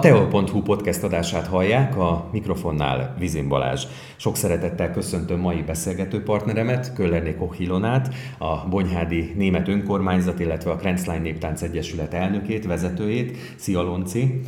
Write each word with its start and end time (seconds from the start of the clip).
A 0.00 0.02
teol.hu 0.02 0.62
podcast 0.62 1.02
adását 1.02 1.46
hallják, 1.46 1.96
a 1.96 2.28
mikrofonnál 2.32 3.14
Vizin 3.18 3.48
Balázs. 3.48 3.84
Sok 4.16 4.36
szeretettel 4.36 4.90
köszöntöm 4.90 5.40
mai 5.40 5.62
beszélgető 5.62 6.22
partneremet, 6.22 6.92
Köllerné 6.92 7.34
Kohilonát, 7.34 8.14
a 8.38 8.68
Bonyhádi 8.68 9.32
Német 9.36 9.68
Önkormányzat, 9.68 10.40
illetve 10.40 10.70
a 10.70 10.76
Krenzlein 10.76 11.20
Néptánc 11.22 11.62
Egyesület 11.62 12.14
elnökét, 12.14 12.66
vezetőjét. 12.66 13.36
Szia 13.56 13.82
Lonci! 13.82 14.40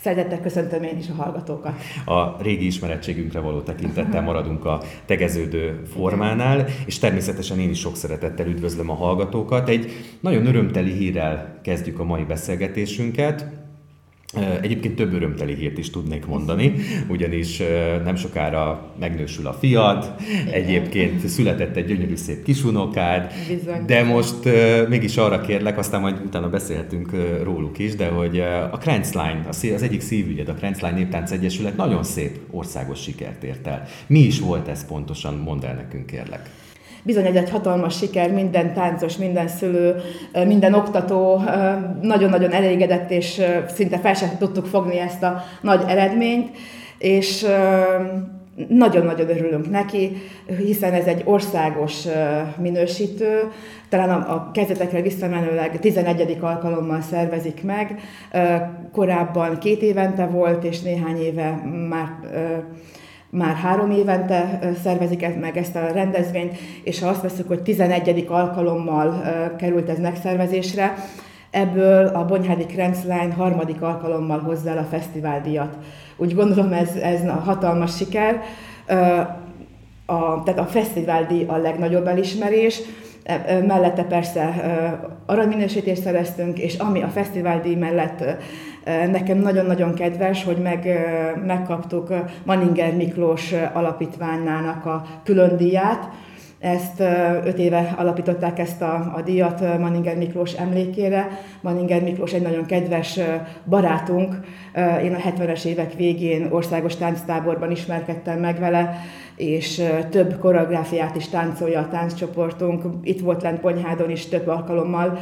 Szeretettel 0.00 0.40
köszöntöm 0.40 0.82
én 0.82 0.98
is 0.98 1.08
a 1.08 1.22
hallgatókat. 1.22 1.74
A 2.04 2.42
régi 2.42 2.66
ismerettségünkre 2.66 3.40
való 3.40 3.60
tekintettel 3.60 4.22
maradunk 4.22 4.64
a 4.64 4.82
tegeződő 5.04 5.82
formánál, 5.92 6.66
és 6.86 6.98
természetesen 6.98 7.58
én 7.58 7.70
is 7.70 7.78
sok 7.78 7.96
szeretettel 7.96 8.46
üdvözlöm 8.46 8.90
a 8.90 8.94
hallgatókat. 8.94 9.68
Egy 9.68 9.90
nagyon 10.20 10.46
örömteli 10.46 10.92
hírrel 10.92 11.58
kezdjük 11.62 11.98
a 11.98 12.04
mai 12.04 12.24
beszélgetésünket. 12.24 13.66
Egyébként 14.60 14.96
több 14.96 15.12
örömteli 15.12 15.54
hírt 15.54 15.78
is 15.78 15.90
tudnék 15.90 16.26
mondani, 16.26 16.74
ugyanis 17.06 17.62
nem 18.04 18.16
sokára 18.16 18.92
megnősül 18.98 19.46
a 19.46 19.52
fiad, 19.52 20.14
egyébként 20.50 21.28
született 21.28 21.76
egy 21.76 21.86
gyönyörű 21.86 22.16
szép 22.16 22.42
kisunokád, 22.42 23.32
Bizony. 23.48 23.84
de 23.86 24.02
most 24.02 24.34
mégis 24.88 25.16
arra 25.16 25.40
kérlek, 25.40 25.78
aztán 25.78 26.00
majd 26.00 26.20
utána 26.26 26.48
beszélhetünk 26.48 27.10
róluk 27.42 27.78
is, 27.78 27.94
de 27.94 28.08
hogy 28.08 28.40
a 28.70 28.78
Krenzlein, 28.78 29.44
az 29.48 29.82
egyik 29.82 30.00
szívügyed, 30.00 30.48
a 30.48 30.54
Krenzlein 30.54 30.94
Néptánc 30.94 31.30
Egyesület 31.30 31.76
nagyon 31.76 32.04
szép 32.04 32.38
országos 32.50 33.02
sikert 33.02 33.44
ért 33.44 33.66
el. 33.66 33.84
Mi 34.06 34.18
is 34.18 34.40
volt 34.40 34.68
ez 34.68 34.86
pontosan, 34.86 35.34
mondd 35.34 35.64
el 35.64 35.74
nekünk 35.74 36.06
kérlek 36.06 36.50
bizony 37.02 37.26
egy 37.26 37.50
hatalmas 37.50 37.96
siker, 37.96 38.32
minden 38.32 38.74
táncos, 38.74 39.16
minden 39.16 39.48
szülő, 39.48 39.94
minden 40.46 40.74
oktató 40.74 41.42
nagyon-nagyon 42.02 42.52
elégedett, 42.52 43.10
és 43.10 43.42
szinte 43.74 43.98
fel 43.98 44.14
sem 44.14 44.28
tudtuk 44.38 44.66
fogni 44.66 44.98
ezt 44.98 45.22
a 45.22 45.42
nagy 45.60 45.84
eredményt, 45.86 46.56
és 46.98 47.46
nagyon-nagyon 48.68 49.28
örülünk 49.28 49.70
neki, 49.70 50.16
hiszen 50.58 50.92
ez 50.92 51.06
egy 51.06 51.22
országos 51.24 52.04
minősítő, 52.56 53.50
talán 53.88 54.10
a, 54.10 54.34
a 54.34 54.50
kezdetekre 54.52 55.02
visszamenőleg 55.02 55.78
11. 55.80 56.38
alkalommal 56.40 57.00
szervezik 57.00 57.62
meg, 57.62 58.00
korábban 58.92 59.58
két 59.58 59.82
évente 59.82 60.26
volt, 60.26 60.64
és 60.64 60.80
néhány 60.80 61.20
éve 61.20 61.62
már 61.88 62.08
már 63.30 63.54
három 63.54 63.90
évente 63.90 64.58
szervezik 64.82 65.40
meg 65.40 65.56
ezt 65.56 65.76
a 65.76 65.92
rendezvényt, 65.92 66.56
és 66.82 67.00
ha 67.00 67.08
azt 67.08 67.22
veszük, 67.22 67.48
hogy 67.48 67.62
11. 67.62 68.26
alkalommal 68.28 69.22
került 69.56 69.88
ez 69.88 69.98
megszervezésre, 69.98 70.94
ebből 71.50 72.06
a 72.06 72.24
Bonyhádi 72.24 72.66
Krenzlein 72.66 73.32
harmadik 73.32 73.82
alkalommal 73.82 74.38
hozzá 74.38 74.70
el 74.70 74.78
a 74.78 74.88
fesztiváldíjat. 74.90 75.76
Úgy 76.16 76.34
gondolom 76.34 76.72
ez, 76.72 76.94
ez 77.02 77.24
a 77.24 77.32
hatalmas 77.32 77.96
siker. 77.96 78.42
A, 80.06 80.42
tehát 80.42 80.58
a 80.58 80.66
fesztiváldíj 80.66 81.44
a 81.46 81.56
legnagyobb 81.56 82.06
elismerés, 82.06 82.80
mellette 83.66 84.02
persze 84.02 84.54
aranyminősítést 85.26 86.02
szereztünk, 86.02 86.58
és 86.58 86.76
ami 86.76 87.02
a 87.02 87.08
fesztiváldíj 87.08 87.74
mellett 87.74 88.24
Nekem 89.10 89.38
nagyon-nagyon 89.38 89.94
kedves, 89.94 90.44
hogy 90.44 90.56
meg, 90.56 90.88
megkaptuk 91.46 92.14
Maninger 92.44 92.94
Miklós 92.94 93.54
alapítványának 93.72 94.86
a 94.86 95.04
külön 95.24 95.56
díját. 95.56 96.08
Ezt 96.58 97.00
öt 97.44 97.58
éve 97.58 97.94
alapították 97.98 98.58
ezt 98.58 98.82
a, 98.82 99.12
a 99.16 99.22
díjat 99.22 99.78
Maninger 99.78 100.16
Miklós 100.16 100.52
emlékére. 100.52 101.28
Maninger 101.60 102.02
Miklós 102.02 102.32
egy 102.32 102.42
nagyon 102.42 102.66
kedves 102.66 103.18
barátunk. 103.64 104.34
Én 105.02 105.14
a 105.14 105.28
70-es 105.28 105.64
évek 105.64 105.94
végén 105.94 106.48
országos 106.50 106.96
tánctáborban 106.96 107.70
ismerkedtem 107.70 108.38
meg 108.38 108.58
vele, 108.58 108.96
és 109.36 109.82
több 110.10 110.38
koreográfiát 110.38 111.16
is 111.16 111.28
táncolja 111.28 111.80
a 111.80 111.88
tánccsoportunk. 111.88 112.84
Itt 113.02 113.20
volt 113.20 113.42
lent 113.42 113.60
Ponyhádon 113.60 114.10
is 114.10 114.26
több 114.26 114.48
alkalommal 114.48 115.18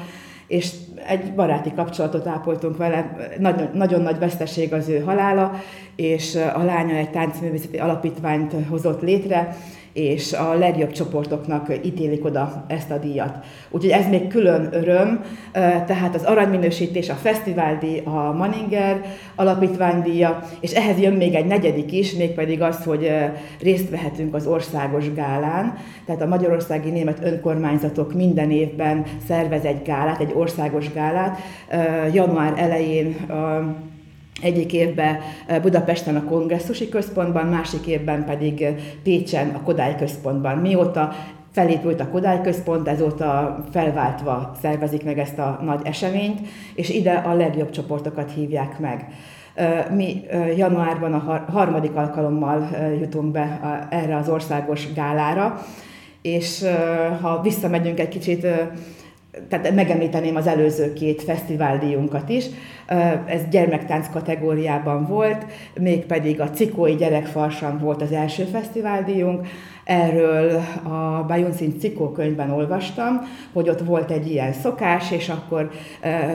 és 0.47 0.71
egy 1.07 1.35
baráti 1.35 1.73
kapcsolatot 1.75 2.27
ápoltunk 2.27 2.77
vele, 2.77 3.17
nagyon, 3.39 3.71
nagyon 3.75 4.01
nagy 4.01 4.19
veszteség 4.19 4.73
az 4.73 4.89
ő 4.89 4.99
halála, 5.01 5.53
és 5.97 6.39
a 6.55 6.63
lánya 6.63 6.95
egy 6.95 7.11
táncművészeti 7.11 7.79
alapítványt 7.79 8.53
hozott 8.69 9.03
létre, 9.03 9.57
és 9.97 10.33
a 10.33 10.55
legjobb 10.55 10.91
csoportoknak 10.91 11.73
ítélik 11.85 12.25
oda 12.25 12.65
ezt 12.69 12.91
a 12.91 12.99
díjat. 12.99 13.45
Úgyhogy 13.71 13.91
ez 13.91 14.09
még 14.09 14.29
külön 14.29 14.69
öröm, 14.73 15.21
tehát 15.87 16.15
az 16.15 16.25
aranyminősítés, 16.25 17.09
a 17.09 17.15
fesztiváldíj, 17.15 18.03
a 18.05 18.33
Maninger 18.33 19.05
alapítványdíja, 19.35 20.43
és 20.61 20.73
ehhez 20.73 20.99
jön 20.99 21.13
még 21.13 21.35
egy 21.35 21.47
negyedik 21.47 21.93
is, 21.93 22.15
mégpedig 22.15 22.63
az, 22.63 22.85
hogy 22.85 23.11
részt 23.61 23.91
vehetünk 23.91 24.35
az 24.35 24.47
országos 24.47 25.13
gálán, 25.13 25.75
tehát 26.07 26.23
a 26.23 26.27
magyarországi 26.27 26.91
német 26.91 27.25
önkormányzatok 27.25 28.15
minden 28.15 28.51
évben 28.51 29.05
szervez 29.27 29.65
egy 29.65 29.83
gálát, 29.83 30.21
egy 30.21 30.33
országos 30.35 30.93
gálát. 30.93 31.39
Január 32.13 32.53
elején 32.57 33.17
egyik 34.43 34.73
évben 34.73 35.19
Budapesten 35.63 36.17
a 36.17 36.25
kongresszusi 36.25 36.89
központban, 36.89 37.47
másik 37.47 37.87
évben 37.87 38.25
pedig 38.25 38.67
Pécsen 39.03 39.49
a 39.49 39.63
Kodály 39.63 39.97
központban. 39.97 40.59
Mióta 40.59 41.13
felépült 41.53 42.01
a 42.01 42.09
Kodály 42.09 42.41
központ, 42.43 42.89
ezóta 42.89 43.59
felváltva 43.73 44.57
szervezik 44.61 45.05
meg 45.05 45.19
ezt 45.19 45.39
a 45.39 45.61
nagy 45.65 45.81
eseményt, 45.85 46.41
és 46.75 46.89
ide 46.89 47.13
a 47.13 47.35
legjobb 47.35 47.71
csoportokat 47.71 48.33
hívják 48.33 48.79
meg. 48.79 49.07
Mi 49.95 50.23
januárban 50.57 51.13
a 51.13 51.45
harmadik 51.53 51.95
alkalommal 51.95 52.69
jutunk 53.01 53.33
be 53.33 53.61
erre 53.91 54.17
az 54.17 54.29
országos 54.29 54.93
gálára, 54.93 55.63
és 56.23 56.65
ha 57.21 57.41
visszamegyünk 57.43 58.01
egy 58.01 58.09
kicsit 58.09 58.47
tehát 59.49 59.75
megemlíteném 59.75 60.37
az 60.37 60.47
előző 60.47 60.93
két 60.93 61.23
fesztiváldíjunkat 61.23 62.29
is. 62.29 62.45
Ez 63.27 63.41
gyermektánc 63.51 64.11
kategóriában 64.11 65.07
volt, 65.07 65.47
mégpedig 65.81 66.41
a 66.41 66.51
Cikói 66.51 66.95
Gyerekfarsam 66.95 67.79
volt 67.79 68.03
az 68.03 68.13
első 68.13 68.45
fesztiváldíjunk. 68.45 69.47
Erről 69.85 70.61
a 70.83 71.25
Bajunszín 71.27 71.79
Cikó 71.79 72.11
könyvben 72.11 72.51
olvastam, 72.51 73.21
hogy 73.53 73.69
ott 73.69 73.81
volt 73.81 74.11
egy 74.11 74.31
ilyen 74.31 74.53
szokás, 74.53 75.11
és 75.11 75.29
akkor 75.29 75.71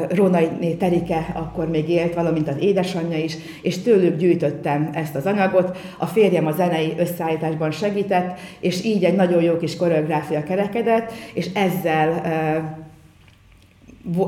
Rónai 0.10 0.76
Terike 0.80 1.26
akkor 1.34 1.70
még 1.70 1.90
élt, 1.90 2.14
valamint 2.14 2.48
az 2.48 2.58
édesanyja 2.60 3.18
is, 3.18 3.38
és 3.62 3.82
tőlük 3.82 4.18
gyűjtöttem 4.18 4.90
ezt 4.94 5.16
az 5.16 5.26
anyagot. 5.26 5.78
A 5.98 6.06
férjem 6.06 6.48
a 6.48 6.52
zenei 6.52 6.94
összeállításban 6.98 7.72
segített, 7.72 8.40
és 8.60 8.84
így 8.86 9.04
egy 9.04 9.16
nagyon 9.16 9.42
jó 9.42 9.58
kis 9.58 9.78
koreográfia 9.78 10.44
kerekedett, 10.44 11.12
és 11.34 11.50
ezzel 11.54 12.22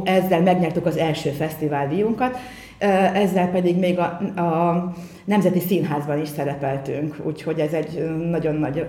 ezzel 0.03 0.41
megnyertük 0.41 0.85
az 0.85 0.97
első 0.97 1.29
fesztivál 1.29 1.87
díjunkat, 1.87 2.37
ezzel 3.13 3.49
pedig 3.49 3.79
még 3.79 3.99
a, 3.99 4.03
a 4.41 4.93
Nemzeti 5.25 5.59
Színházban 5.59 6.21
is 6.21 6.27
szerepeltünk, 6.27 7.15
úgyhogy 7.23 7.59
ez 7.59 7.73
egy 7.73 8.09
nagyon 8.29 8.55
nagy 8.55 8.85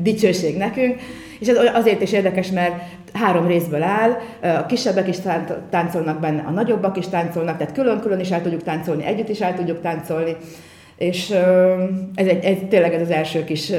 dicsőség 0.00 0.56
nekünk, 0.56 1.00
és 1.38 1.48
ez 1.48 1.56
azért 1.74 2.02
is 2.02 2.12
érdekes, 2.12 2.50
mert 2.50 2.82
három 3.12 3.46
részből 3.46 3.82
áll, 3.82 4.10
a 4.40 4.66
kisebbek 4.66 5.08
is 5.08 5.16
táncolnak 5.70 6.20
benne, 6.20 6.44
a 6.46 6.50
nagyobbak 6.50 6.96
is 6.96 7.08
táncolnak, 7.08 7.56
tehát 7.56 7.74
külön-külön 7.74 8.20
is 8.20 8.30
el 8.30 8.42
tudjuk 8.42 8.62
táncolni, 8.62 9.04
együtt 9.04 9.28
is 9.28 9.40
el 9.40 9.54
tudjuk 9.54 9.80
táncolni, 9.80 10.36
és 10.96 11.30
ez, 12.14 12.26
egy, 12.26 12.44
ez 12.44 12.56
tényleg 12.68 12.94
ez 12.94 13.00
az 13.00 13.10
első 13.10 13.44
kis 13.44 13.72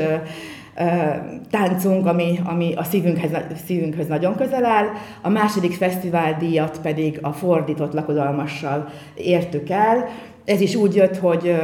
táncunk, 1.49 2.05
ami, 2.05 2.39
ami 2.43 2.73
a 2.75 2.83
szívünkhez, 2.83 3.31
szívünkhöz 3.65 4.07
nagyon 4.07 4.35
közel 4.35 4.65
áll. 4.65 4.85
A 5.21 5.29
második 5.29 5.73
fesztivál 5.73 6.37
díjat 6.39 6.79
pedig 6.81 7.19
a 7.21 7.31
fordított 7.31 7.93
lakodalmassal 7.93 8.87
értük 9.15 9.69
el. 9.69 10.05
Ez 10.45 10.61
is 10.61 10.75
úgy 10.75 10.95
jött, 10.95 11.17
hogy 11.17 11.55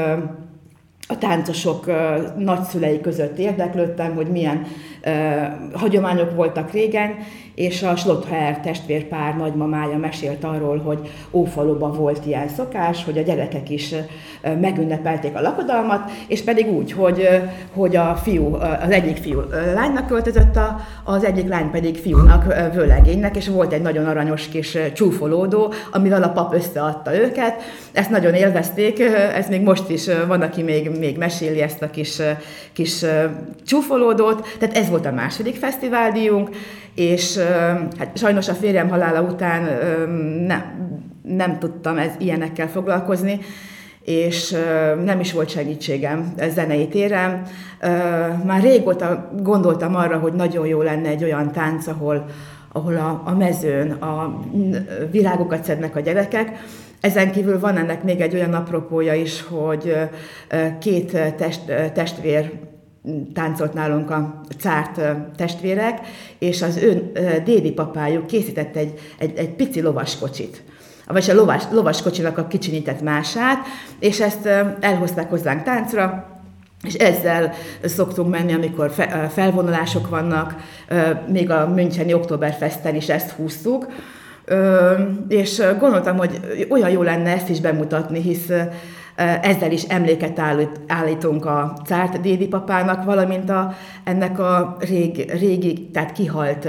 a 1.14 1.18
táncosok 1.18 1.92
nagyszülei 2.38 3.02
között 3.02 3.38
érdeklődtem, 3.38 4.16
hogy 4.16 4.28
milyen 4.28 4.66
hagyományok 5.74 6.36
voltak 6.36 6.72
régen, 6.72 7.16
és 7.56 7.84
a 7.84 7.96
Slother 7.96 8.60
testvérpár 8.60 9.38
nagymamája 9.38 9.98
mesélt 9.98 10.44
arról, 10.44 10.78
hogy 10.78 11.00
Ófaluban 11.32 11.92
volt 11.92 12.26
ilyen 12.26 12.48
szokás, 12.48 13.04
hogy 13.04 13.18
a 13.18 13.22
gyerekek 13.22 13.70
is 13.70 13.96
megünnepelték 14.62 15.36
a 15.36 15.42
lakodalmat, 15.42 16.12
és 16.28 16.42
pedig 16.42 16.68
úgy, 16.68 16.92
hogy, 16.92 17.30
hogy 17.74 17.96
a 17.96 18.16
fiú, 18.24 18.56
az 18.56 18.90
egyik 18.90 19.18
fiú 19.18 19.40
lánynak 19.74 20.08
költözött, 20.08 20.56
a, 20.56 20.80
az 21.04 21.24
egyik 21.24 21.48
lány 21.48 21.72
pedig 21.72 21.98
fiúnak, 21.98 22.54
vőlegénynek, 22.74 23.36
és 23.36 23.48
volt 23.48 23.74
egy 23.74 23.82
nagyon 23.82 24.06
aranyos 24.06 24.48
kis 24.48 24.78
csúfolódó, 24.94 25.74
amivel 25.92 26.24
a 26.24 26.30
pap 26.30 26.54
összeadta 26.54 27.16
őket. 27.16 27.62
Ezt 27.92 28.10
nagyon 28.10 28.34
élvezték, 28.34 29.00
ez 29.36 29.50
még 29.50 29.62
most 29.62 29.90
is 29.90 30.06
van, 30.28 30.42
aki 30.42 30.62
még, 30.62 30.90
még 31.04 31.18
meséli 31.18 31.62
ezt 31.62 31.82
a 31.82 31.90
kis, 31.90 32.22
kis 32.74 33.06
csúfolódót. 33.66 34.48
Tehát 34.60 34.78
ez 34.78 34.90
volt 34.90 35.06
a 35.06 35.12
második 35.12 35.56
fesztiváldíjunk, 35.56 36.50
és 36.96 37.38
hát 37.98 38.18
sajnos 38.18 38.50
a 38.50 38.54
férjem 38.54 38.90
halála 38.90 39.22
után 39.22 39.64
nem, 40.48 40.62
nem 41.22 41.60
tudtam 41.60 41.98
ez, 41.98 42.12
ilyenekkel 42.20 42.68
foglalkozni, 42.70 43.40
és 44.04 44.56
nem 45.06 45.20
is 45.20 45.34
volt 45.34 45.50
segítségem 45.50 46.34
zenei 46.54 46.88
téren. 46.88 47.42
Már 48.46 48.62
régóta 48.62 49.32
gondoltam 49.42 49.96
arra, 49.96 50.18
hogy 50.18 50.34
nagyon 50.34 50.68
jó 50.68 50.82
lenne 50.82 51.10
egy 51.10 51.24
olyan 51.24 51.52
tánc, 51.52 51.88
ahol, 51.88 52.26
ahol 52.72 52.96
a, 52.96 53.22
a 53.26 53.36
mezőn 53.36 53.92
a 53.92 54.40
virágokat 55.12 55.64
szednek 55.64 55.96
a 55.96 56.00
gyerekek. 56.00 56.52
Ezen 57.04 57.32
kívül 57.32 57.60
van 57.60 57.78
ennek 57.78 58.04
még 58.04 58.22
egy 58.22 58.34
olyan 58.34 58.54
apropója 58.54 59.14
is, 59.14 59.42
hogy 59.42 59.96
két 60.80 61.18
test, 61.38 61.62
testvér 61.94 62.52
táncolt 63.34 63.74
nálunk 63.74 64.10
a 64.10 64.42
cárt 64.60 65.02
testvérek, 65.36 66.00
és 66.40 66.62
az 66.62 66.78
ő 66.78 67.12
dédi 67.44 67.72
papájuk 67.72 68.28
készített 68.28 68.76
egy, 68.76 69.00
egy, 69.18 69.38
egy 69.38 69.50
pici 69.50 69.82
lovaskocsit. 69.82 70.64
Vagy 71.08 71.30
a 71.30 71.34
lovas, 71.34 71.64
lovaskocsinak 71.72 72.38
a 72.38 72.48
kicsinyített 72.48 73.02
mását, 73.02 73.66
és 74.00 74.20
ezt 74.22 74.46
elhozták 74.80 75.30
hozzánk 75.30 75.64
táncra, 75.64 76.28
és 76.84 76.94
ezzel 76.94 77.54
szoktunk 77.84 78.30
menni, 78.30 78.54
amikor 78.54 78.92
felvonulások 79.30 80.10
vannak, 80.10 80.56
még 81.28 81.50
a 81.50 81.68
Müncheni 81.68 82.14
Oktoberfesten 82.14 82.96
is 82.96 83.10
ezt 83.10 83.32
húztuk, 83.32 83.88
és 85.28 85.62
gondoltam, 85.80 86.18
hogy 86.18 86.66
olyan 86.70 86.90
jó 86.90 87.02
lenne 87.02 87.32
ezt 87.32 87.50
is 87.50 87.60
bemutatni, 87.60 88.22
hisz 88.22 88.50
ezzel 89.42 89.72
is 89.72 89.84
emléket 89.84 90.40
állít, 90.40 90.80
állítunk 90.88 91.46
a 91.46 91.78
cárt 91.86 92.22
dédi 92.22 92.48
papának, 92.48 93.04
valamint 93.04 93.50
a, 93.50 93.74
ennek 94.04 94.40
a 94.40 94.78
rég, 94.80 95.32
régi, 95.40 95.90
tehát 95.94 96.12
kihalt 96.12 96.68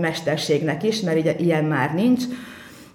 mesterségnek 0.00 0.82
is, 0.82 1.00
mert 1.00 1.18
ugye 1.18 1.34
ilyen 1.38 1.64
már 1.64 1.94
nincs. 1.94 2.22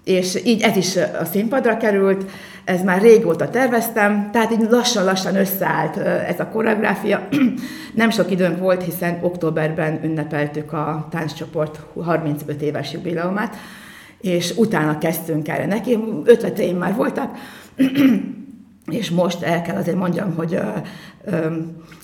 És 0.04 0.40
így 0.44 0.62
ez 0.62 0.76
is 0.76 0.96
a 0.96 1.24
színpadra 1.24 1.76
került, 1.76 2.30
ez 2.64 2.82
már 2.82 3.00
régóta 3.00 3.50
terveztem, 3.50 4.30
tehát 4.32 4.50
így 4.50 4.66
lassan-lassan 4.70 5.36
összeállt 5.36 5.96
ez 5.96 6.40
a 6.40 6.48
koreográfia. 6.48 7.28
Nem 7.94 8.10
sok 8.10 8.30
időnk 8.30 8.58
volt, 8.58 8.82
hiszen 8.82 9.18
októberben 9.22 10.00
ünnepeltük 10.04 10.72
a 10.72 11.06
tánccsoport 11.10 11.80
35 12.04 12.62
éves 12.62 12.92
jubileumát, 12.92 13.56
és 14.20 14.54
utána 14.56 14.98
kezdtünk 14.98 15.48
erre 15.48 15.66
neki. 15.66 15.98
Ötleteim 16.24 16.76
már 16.76 16.94
voltak, 16.94 17.36
és 19.00 19.10
most 19.10 19.42
el 19.42 19.62
kell 19.62 19.76
azért 19.76 19.96
mondjam, 19.96 20.34
hogy 20.34 20.58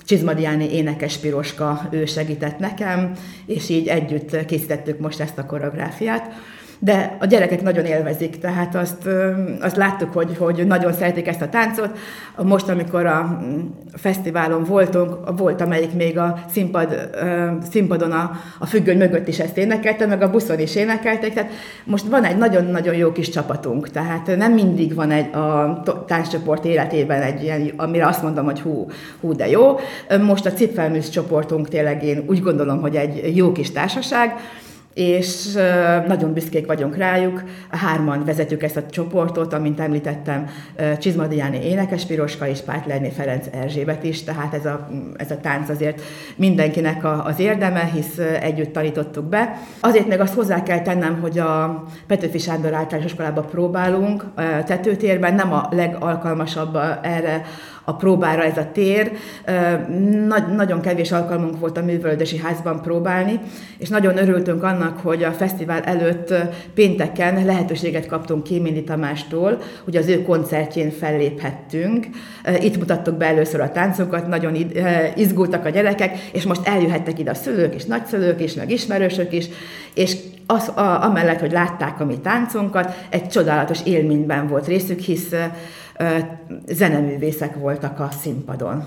Csizmadiáni 0.05 0.73
énekes 0.73 1.17
Piroska, 1.17 1.87
ő 1.91 2.05
segített 2.05 2.59
nekem, 2.59 3.13
és 3.45 3.69
így 3.69 3.87
együtt 3.87 4.45
készítettük 4.45 4.99
most 4.99 5.19
ezt 5.19 5.37
a 5.37 5.45
koreográfiát 5.45 6.33
de 6.83 7.17
a 7.19 7.25
gyerekek 7.25 7.61
nagyon 7.61 7.85
élvezik, 7.85 8.39
tehát 8.39 8.75
azt, 8.75 9.09
azt 9.61 9.75
láttuk, 9.75 10.13
hogy, 10.13 10.37
hogy 10.37 10.67
nagyon 10.67 10.93
szeretik 10.93 11.27
ezt 11.27 11.41
a 11.41 11.49
táncot. 11.49 11.97
Most, 12.37 12.69
amikor 12.69 13.05
a 13.05 13.39
mm, 13.43 13.59
fesztiválon 13.93 14.63
voltunk, 14.63 15.37
volt, 15.37 15.61
amelyik 15.61 15.93
még 15.93 16.17
a 16.17 16.43
színpad, 16.51 17.09
színpadon 17.71 18.11
a, 18.11 18.31
a 18.59 18.65
függöny 18.65 18.97
mögött 18.97 19.27
is 19.27 19.39
ezt 19.39 19.57
énekelte, 19.57 20.05
meg 20.05 20.21
a 20.21 20.29
buszon 20.29 20.59
is 20.59 20.75
énekelték, 20.75 21.33
tehát 21.33 21.51
most 21.83 22.05
van 22.05 22.23
egy 22.23 22.37
nagyon-nagyon 22.37 22.95
jó 22.95 23.11
kis 23.11 23.29
csapatunk, 23.29 23.89
tehát 23.89 24.37
nem 24.37 24.53
mindig 24.53 24.95
van 24.95 25.11
egy 25.11 25.35
a 25.35 25.81
tánccsoport 26.07 26.65
életében 26.65 27.21
egy 27.21 27.43
ilyen, 27.43 27.71
amire 27.77 28.07
azt 28.07 28.23
mondom, 28.23 28.45
hogy 28.45 28.61
hú, 28.61 28.87
hú 29.21 29.33
de 29.33 29.49
jó. 29.49 29.79
Most 30.21 30.45
a 30.45 30.53
Cipfelműsz 30.53 31.09
csoportunk 31.09 31.67
tényleg 31.67 32.03
én 32.03 32.23
úgy 32.27 32.41
gondolom, 32.41 32.81
hogy 32.81 32.95
egy 32.95 33.35
jó 33.35 33.51
kis 33.51 33.71
társaság, 33.71 34.35
és 34.93 35.53
nagyon 36.07 36.33
büszkék 36.33 36.67
vagyunk 36.67 36.97
rájuk. 36.97 37.43
Hárman 37.69 38.25
vezetjük 38.25 38.63
ezt 38.63 38.77
a 38.77 38.85
csoportot, 38.89 39.53
amint 39.53 39.79
említettem, 39.79 40.49
Csizmadiáni 40.99 41.65
énekes 41.65 42.05
Piroska 42.05 42.47
és 42.47 42.59
Pátlerné 42.59 43.09
Ferenc 43.09 43.45
Erzsébet 43.51 44.03
is, 44.03 44.23
tehát 44.23 44.53
ez 44.53 44.65
a, 44.65 44.89
ez 45.17 45.31
a 45.31 45.37
tánc 45.37 45.69
azért 45.69 46.01
mindenkinek 46.35 47.03
a, 47.03 47.25
az 47.25 47.39
érdeme, 47.39 47.89
hisz 47.93 48.17
együtt 48.41 48.73
tanítottuk 48.73 49.25
be. 49.25 49.57
Azért 49.79 50.07
még 50.07 50.19
azt 50.19 50.33
hozzá 50.33 50.63
kell 50.63 50.81
tennem, 50.81 51.19
hogy 51.21 51.39
a 51.39 51.83
Petőfi 52.07 52.37
Sándor 52.37 52.73
általános 52.73 53.11
iskolába 53.11 53.41
próbálunk 53.41 54.25
tetőtérben, 54.65 55.33
nem 55.33 55.53
a 55.53 55.67
legalkalmasabb 55.71 56.77
erre 57.01 57.45
a 57.83 57.95
próbára 57.95 58.43
ez 58.43 58.57
a 58.57 58.69
tér. 58.73 59.11
Nagy, 60.27 60.47
nagyon 60.55 60.81
kevés 60.81 61.11
alkalmunk 61.11 61.59
volt 61.59 61.77
a 61.77 61.83
művölgyesi 61.83 62.37
házban 62.37 62.81
próbálni, 62.81 63.39
és 63.77 63.89
nagyon 63.89 64.17
örültünk 64.17 64.63
annak, 64.63 64.99
hogy 64.99 65.23
a 65.23 65.31
fesztivál 65.31 65.81
előtt 65.81 66.33
pénteken 66.73 67.45
lehetőséget 67.45 68.05
kaptunk 68.05 68.43
Kémindi 68.43 68.83
Tamástól, 68.83 69.61
hogy 69.83 69.95
az 69.95 70.07
ő 70.07 70.21
koncertjén 70.21 70.91
felléphettünk. 70.91 72.07
Itt 72.59 72.77
mutattuk 72.77 73.17
be 73.17 73.25
először 73.25 73.59
a 73.59 73.71
táncokat, 73.71 74.27
nagyon 74.27 74.57
izgultak 75.15 75.65
a 75.65 75.69
gyerekek, 75.69 76.17
és 76.31 76.43
most 76.43 76.67
eljöhettek 76.67 77.19
ide 77.19 77.31
a 77.31 77.35
szülők 77.35 77.75
és 77.75 77.85
nagyszülők 77.85 78.41
is, 78.41 78.53
meg 78.53 78.71
ismerősök 78.71 79.31
is, 79.31 79.45
és 79.93 80.17
az, 80.45 80.71
a, 80.75 81.03
amellett, 81.03 81.39
hogy 81.39 81.51
látták 81.51 81.99
a 81.99 82.05
mi 82.05 82.17
táncunkat, 82.19 83.05
egy 83.09 83.27
csodálatos 83.27 83.79
élményben 83.85 84.47
volt 84.47 84.67
részük, 84.67 84.99
hisz 84.99 85.31
zeneművészek 86.67 87.55
voltak 87.55 87.99
a 87.99 88.09
színpadon 88.11 88.83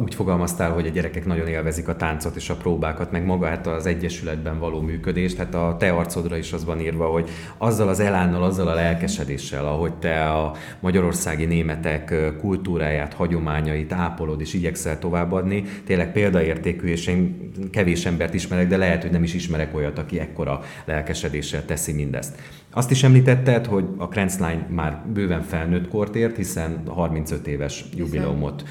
úgy 0.00 0.14
fogalmaztál, 0.14 0.72
hogy 0.72 0.86
a 0.86 0.90
gyerekek 0.90 1.26
nagyon 1.26 1.46
élvezik 1.46 1.88
a 1.88 1.96
táncot 1.96 2.36
és 2.36 2.50
a 2.50 2.56
próbákat, 2.56 3.10
meg 3.10 3.24
magát 3.24 3.66
az 3.66 3.86
egyesületben 3.86 4.58
való 4.58 4.80
működést. 4.80 5.36
Hát 5.36 5.54
a 5.54 5.76
te 5.78 5.90
arcodra 5.90 6.36
is 6.36 6.52
az 6.52 6.64
van 6.64 6.80
írva, 6.80 7.06
hogy 7.06 7.30
azzal 7.58 7.88
az 7.88 8.00
elánnal, 8.00 8.42
azzal 8.42 8.68
a 8.68 8.74
lelkesedéssel, 8.74 9.66
ahogy 9.66 9.94
te 9.94 10.30
a 10.30 10.52
magyarországi 10.80 11.44
németek 11.44 12.14
kultúráját, 12.40 13.14
hagyományait 13.14 13.92
ápolod 13.92 14.40
és 14.40 14.54
igyekszel 14.54 14.98
továbbadni, 14.98 15.64
tényleg 15.86 16.12
példaértékű, 16.12 16.86
és 16.86 17.06
én 17.06 17.50
kevés 17.70 18.06
embert 18.06 18.34
ismerek, 18.34 18.68
de 18.68 18.76
lehet, 18.76 19.02
hogy 19.02 19.10
nem 19.10 19.22
is 19.22 19.34
ismerek 19.34 19.74
olyat, 19.74 19.98
aki 19.98 20.20
ekkora 20.20 20.60
lelkesedéssel 20.84 21.64
teszi 21.64 21.92
mindezt. 21.92 22.38
Azt 22.70 22.90
is 22.90 23.02
említetted, 23.02 23.66
hogy 23.66 23.84
a 23.96 24.08
Krenzlein 24.08 24.64
már 24.68 25.02
bőven 25.12 25.42
felnőtt 25.42 25.88
kort 25.88 26.14
ért, 26.14 26.36
hiszen 26.36 26.82
35 26.86 27.46
éves 27.46 27.84
jubileumot 27.96 28.64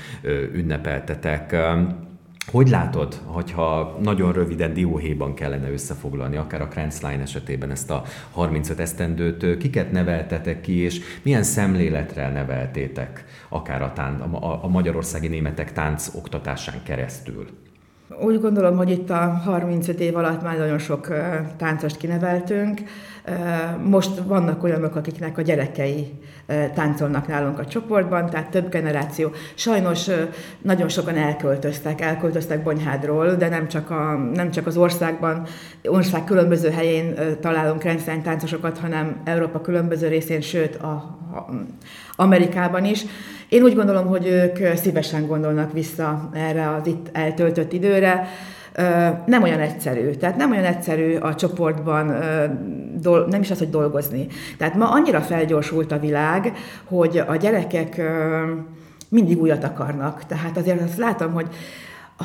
ünnepeltetek. 0.54 1.56
Hogy 2.52 2.70
látod, 2.70 3.22
hogyha 3.26 3.98
nagyon 4.02 4.34
röviden 4.34 4.74
dióhéjban 4.74 5.34
kellene 5.34 5.72
összefoglalni, 5.72 6.36
akár 6.36 6.62
a 6.62 6.68
Krenzlein 6.68 7.22
esetében 7.22 7.72
ezt 7.72 7.90
a 7.90 8.04
35 8.32 8.80
esztendőt, 8.80 9.58
kiket 9.58 9.92
neveltetek 9.92 10.62
ki, 10.62 10.76
és 10.76 11.00
milyen 11.22 11.44
szemléletre 11.44 12.30
neveltétek, 12.30 13.24
akár 13.50 13.82
a, 13.82 13.94
tán, 13.94 14.22
a, 14.22 14.64
a 14.64 14.68
magyarországi 14.68 15.28
németek 15.28 15.74
tánc 15.74 16.12
oktatásán 16.16 16.84
keresztül? 16.84 17.48
Úgy 18.16 18.42
gondolom, 18.42 18.78
hogy 18.78 18.90
itt 18.90 19.10
a 19.10 19.42
35 19.46 20.00
év 20.00 20.16
alatt 20.16 20.44
már 20.44 20.58
nagyon 20.58 20.78
sok 20.78 21.08
táncost 21.58 21.98
kineveltünk. 21.98 22.82
Most 23.84 24.18
vannak 24.26 24.64
olyanok, 24.64 24.96
akiknek 24.96 25.38
a 25.38 25.42
gyerekei 25.42 26.12
táncolnak 26.74 27.28
nálunk 27.28 27.60
a 27.60 27.66
csoportban, 27.66 28.30
tehát 28.30 28.50
több 28.50 28.70
generáció. 28.70 29.32
Sajnos 29.56 30.10
nagyon 30.62 30.90
sokan 30.90 31.16
elköltöztek, 31.16 32.02
elköltöztek 32.02 32.64
Bonyhádról, 32.64 33.36
de 33.36 33.50
nem 33.50 33.68
csak, 33.68 33.90
a, 33.90 34.18
nem 34.34 34.52
csak 34.52 34.68
az 34.68 34.78
országban, 34.78 35.46
ország 35.84 36.24
különböző 36.24 36.70
helyén 36.70 37.16
találunk 37.42 37.84
rendszerint 37.84 38.24
táncosokat, 38.24 38.78
hanem 38.78 39.22
Európa 39.24 39.62
különböző 39.62 40.08
részén, 40.08 40.42
sőt 40.42 40.76
a, 40.76 40.92
a 41.34 41.52
Amerikában 42.20 42.86
is. 42.86 43.06
Én 43.50 43.64
úgy 43.64 43.76
gondolom, 43.76 44.08
hogy 44.08 44.26
ők 44.26 44.76
szívesen 44.76 45.28
gondolnak 45.28 45.74
vissza 45.74 46.30
erre 46.34 46.70
az 46.70 46.88
itt 46.88 47.10
eltöltött 47.12 47.74
időre. 47.74 48.28
Nem 49.26 49.44
olyan 49.44 49.60
egyszerű. 49.60 50.10
Tehát 50.10 50.38
nem 50.38 50.52
olyan 50.52 50.64
egyszerű 50.64 51.16
a 51.16 51.36
csoportban, 51.36 52.06
nem 53.30 53.42
is 53.42 53.52
az, 53.52 53.58
hogy 53.58 53.70
dolgozni. 53.70 54.28
Tehát 54.58 54.76
ma 54.76 54.90
annyira 54.90 55.22
felgyorsult 55.22 55.92
a 55.92 56.00
világ, 56.00 56.54
hogy 56.84 57.24
a 57.28 57.36
gyerekek 57.36 58.02
mindig 59.10 59.42
újat 59.42 59.64
akarnak. 59.64 60.26
Tehát 60.26 60.58
azért 60.58 60.82
azt 60.82 60.98
látom, 60.98 61.34
hogy 61.34 61.48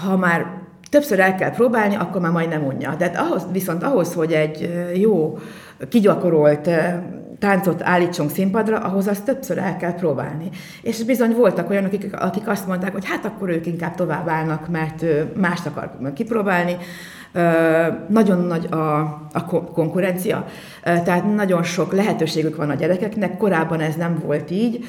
ha 0.07 0.17
már 0.17 0.47
többször 0.91 1.21
el 1.21 1.35
kell 1.35 1.51
próbálni, 1.51 1.95
akkor 1.95 2.21
már 2.21 2.33
majd 2.33 2.49
nem 2.49 2.65
unja. 2.65 2.95
De 2.99 3.05
ahhoz, 3.05 3.47
viszont 3.53 3.83
ahhoz, 3.83 4.15
hogy 4.15 4.33
egy 4.33 4.89
jó, 4.95 5.39
kigyakorolt 5.89 6.71
táncot 7.43 7.83
állítsunk 7.83 8.31
színpadra, 8.31 8.79
ahhoz 8.79 9.07
azt 9.07 9.25
többször 9.25 9.59
el 9.59 9.77
kell 9.77 9.95
próbálni. 9.95 10.49
És 10.83 11.05
bizony 11.05 11.35
voltak 11.35 11.71
olyanok, 11.71 11.93
akik, 11.93 12.21
akik 12.21 12.49
azt 12.49 12.67
mondták, 12.67 12.93
hogy 12.93 13.07
hát 13.07 13.25
akkor 13.25 13.49
ők 13.49 13.67
inkább 13.67 13.95
tovább 13.95 14.29
állnak, 14.29 14.69
mert 14.69 15.05
mást 15.37 15.67
akar 15.67 16.13
kipróbálni. 16.15 16.77
Nagyon 18.09 18.39
nagy 18.39 18.67
a, 18.71 18.99
a 19.33 19.45
konkurencia, 19.75 20.47
tehát 20.83 21.35
nagyon 21.35 21.63
sok 21.63 21.93
lehetőségük 21.93 22.57
van 22.57 22.71
a 22.71 22.75
gyerekeknek, 22.75 23.37
korábban 23.37 23.81
ez 23.81 23.95
nem 23.95 24.19
volt 24.25 24.51
így. 24.51 24.85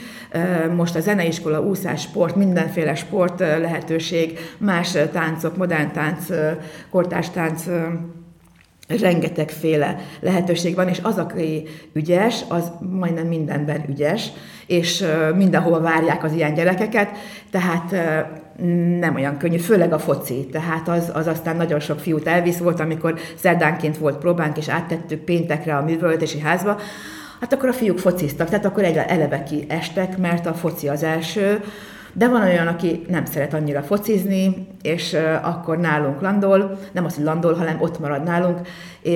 Most 0.76 0.96
a 0.96 1.00
zeneiskola, 1.00 1.62
úszás, 1.62 2.02
sport, 2.02 2.36
mindenféle 2.36 2.96
sport 2.96 3.40
lehetőség, 3.40 4.40
más 4.58 4.98
táncok, 5.12 5.58
modern 5.58 5.92
tánc, 5.92 6.26
kortárs 6.90 7.30
tánc, 7.30 7.64
rengetegféle 8.88 9.98
lehetőség 10.20 10.76
van, 10.76 10.88
és 10.88 11.00
az, 11.02 11.18
aki 11.18 11.64
ügyes, 11.94 12.44
az 12.48 12.72
majdnem 12.90 13.28
mindenben 13.28 13.86
ügyes, 13.90 14.32
és 14.68 15.06
mindenhova 15.36 15.80
várják 15.80 16.24
az 16.24 16.34
ilyen 16.34 16.54
gyerekeket, 16.54 17.10
tehát 17.52 17.96
nem 19.00 19.16
olyan 19.16 19.38
könnyű, 19.38 19.58
főleg 19.58 19.94
a 19.94 20.00
foci, 20.00 20.48
tehát 20.52 20.88
az, 20.88 21.12
az 21.14 21.28
aztán 21.28 21.56
nagyon 21.56 21.80
sok 21.80 22.00
fiút 22.00 22.28
elvisz 22.28 22.58
volt, 22.58 22.80
amikor 22.80 23.20
szerdánként 23.36 23.98
volt 23.98 24.18
próbánk, 24.18 24.58
és 24.58 24.70
áttettük 24.70 25.20
péntekre 25.20 25.76
a 25.76 25.84
művöltési 25.84 26.40
házba, 26.40 26.80
hát 27.40 27.54
akkor 27.54 27.70
a 27.70 27.74
fiúk 27.74 28.00
fociztak, 28.00 28.50
tehát 28.50 28.66
akkor 28.66 28.84
eleve 28.84 29.44
estek, 29.68 30.18
mert 30.18 30.46
a 30.46 30.54
foci 30.54 30.88
az 30.88 31.04
első, 31.04 31.64
de 32.14 32.28
van 32.28 32.42
olyan, 32.42 32.68
aki 32.68 33.06
nem 33.08 33.26
szeret 33.26 33.54
annyira 33.54 33.82
focizni, 33.82 34.68
és 34.82 35.18
akkor 35.42 35.78
nálunk 35.78 36.22
landol, 36.22 36.80
nem 36.92 37.06
az, 37.06 37.16
hogy 37.16 37.24
landol, 37.24 37.54
hanem 37.54 37.82
ott 37.82 38.00
marad 38.00 38.24
nálunk, 38.24 38.60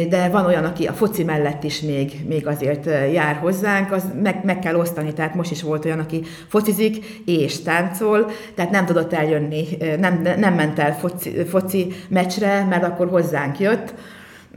de 0.10 0.30
van 0.30 0.46
olyan, 0.46 0.64
aki 0.64 0.86
a 0.86 0.94
foci 0.94 1.24
mellett 1.24 1.64
is 1.64 1.82
még, 1.82 2.26
még 2.28 2.48
azért 2.48 2.86
jár 3.14 3.36
hozzánk, 3.36 3.92
az 3.92 4.04
meg, 4.24 4.42
meg 4.44 4.60
kell 4.60 4.76
osztani, 4.76 5.14
tehát 5.14 5.36
most 5.36 5.52
is 5.52 5.62
volt 5.62 5.86
olyan, 5.86 6.00
aki 6.00 6.24
focizik 6.48 7.06
és 7.26 7.62
táncol, 7.62 8.32
tehát 8.56 8.72
nem 8.72 8.86
tudott 8.86 9.14
eljönni, 9.14 9.68
nem, 10.00 10.22
nem 10.38 10.54
ment 10.54 10.80
el 10.80 10.98
foci, 10.98 11.30
foci 11.30 11.94
meccsre, 12.10 12.66
mert 12.70 12.84
akkor 12.84 13.08
hozzánk 13.10 13.60
jött, 13.60 13.94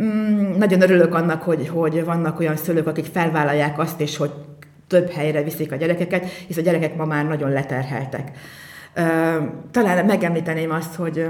Mm, 0.03 0.57
nagyon 0.59 0.81
örülök 0.81 1.15
annak, 1.15 1.43
hogy, 1.43 1.69
hogy 1.69 2.05
vannak 2.05 2.41
olyan 2.41 2.57
szülők, 2.57 2.87
akik 2.87 3.05
felvállalják 3.05 3.79
azt, 3.79 4.01
és 4.01 4.17
hogy 4.17 4.31
több 4.91 5.11
helyre 5.11 5.43
viszik 5.43 5.73
a 5.73 5.77
gyerekeket, 5.77 6.27
hisz 6.47 6.57
a 6.57 6.61
gyerekek 6.61 6.97
ma 6.97 7.05
már 7.05 7.27
nagyon 7.27 7.51
leterheltek. 7.51 8.31
Talán 9.71 10.05
megemlíteném 10.05 10.71
azt, 10.71 10.95
hogy 10.95 11.27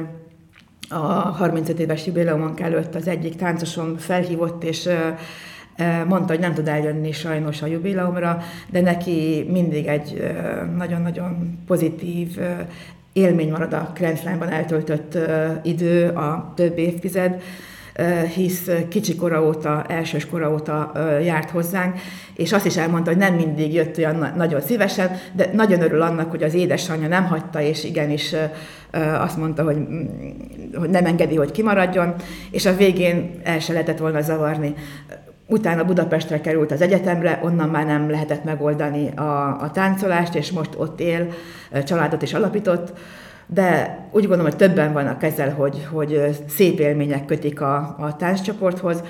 a 0.88 0.97
35 0.97 1.79
éves 1.79 2.07
jubileumon 2.07 2.55
előtt 2.59 2.95
az 2.95 3.09
egyik 3.09 3.37
táncosom 3.37 3.97
felhívott, 3.97 4.64
és 4.64 4.88
mondta, 6.07 6.33
hogy 6.33 6.38
nem 6.38 6.55
tud 6.55 6.69
eljönni 6.69 7.12
sajnos 7.12 7.62
a 7.62 7.67
jubileumra, 7.67 8.43
de 8.71 8.81
neki 8.81 9.47
mindig 9.50 9.87
egy 9.87 10.35
nagyon-nagyon 10.76 11.59
pozitív 11.67 12.38
élmény 13.12 13.50
marad 13.50 13.73
a 13.73 13.90
Krenzlányban 13.95 14.49
eltöltött 14.49 15.19
idő, 15.62 16.09
a 16.09 16.52
több 16.57 16.79
évtized, 16.79 17.43
hisz 18.35 18.70
kicsi 18.88 19.16
kora 19.16 19.47
óta, 19.47 19.85
elsős 19.88 20.26
kora 20.26 20.52
óta 20.52 20.92
járt 21.23 21.50
hozzánk, 21.50 21.99
és 22.35 22.52
azt 22.52 22.66
is 22.66 22.76
elmondta, 22.76 23.11
hogy 23.11 23.18
nem 23.18 23.35
mindig 23.35 23.75
jött 23.75 23.99
olyan 23.99 24.32
nagyon 24.37 24.61
szívesen, 24.61 25.11
de 25.32 25.50
nagyon 25.52 25.82
örül 25.82 26.02
annak, 26.02 26.30
hogy 26.30 26.42
az 26.42 26.54
édesanyja 26.54 27.09
nem 27.09 27.25
hagyta, 27.25 27.61
és 27.61 27.85
igenis 27.85 28.35
azt 29.18 29.37
mondta, 29.37 29.62
hogy, 29.62 29.76
mm, 29.76 30.06
hogy 30.75 30.90
nem 30.90 31.04
engedi, 31.04 31.37
hogy 31.37 31.50
kimaradjon, 31.50 32.14
és 32.50 32.66
a 32.66 32.76
végén 32.76 33.40
el 33.42 33.59
se 33.59 33.73
lehetett 33.73 33.99
volna 33.99 34.20
zavarni. 34.20 34.75
Utána 35.47 35.85
Budapestre 35.85 36.40
került 36.40 36.73
az 36.73 36.80
egyetemre, 36.80 37.40
onnan 37.42 37.68
már 37.68 37.87
nem 37.87 38.11
lehetett 38.11 38.44
megoldani 38.44 39.11
a, 39.16 39.61
a 39.62 39.70
táncolást, 39.70 40.35
és 40.35 40.50
most 40.50 40.70
ott 40.76 41.00
él, 41.00 41.28
családot 41.85 42.23
is 42.23 42.35
alapított 42.35 42.92
de 43.52 43.99
úgy 44.11 44.26
gondolom, 44.26 44.50
hogy 44.50 44.57
többen 44.57 44.92
vannak 44.92 45.23
ezzel, 45.23 45.54
hogy, 45.54 45.87
hogy 45.92 46.38
szép 46.49 46.78
élmények 46.78 47.25
kötik 47.25 47.61
a, 47.61 47.76
a 47.99 48.16
tánccsoporthoz. 48.16 49.02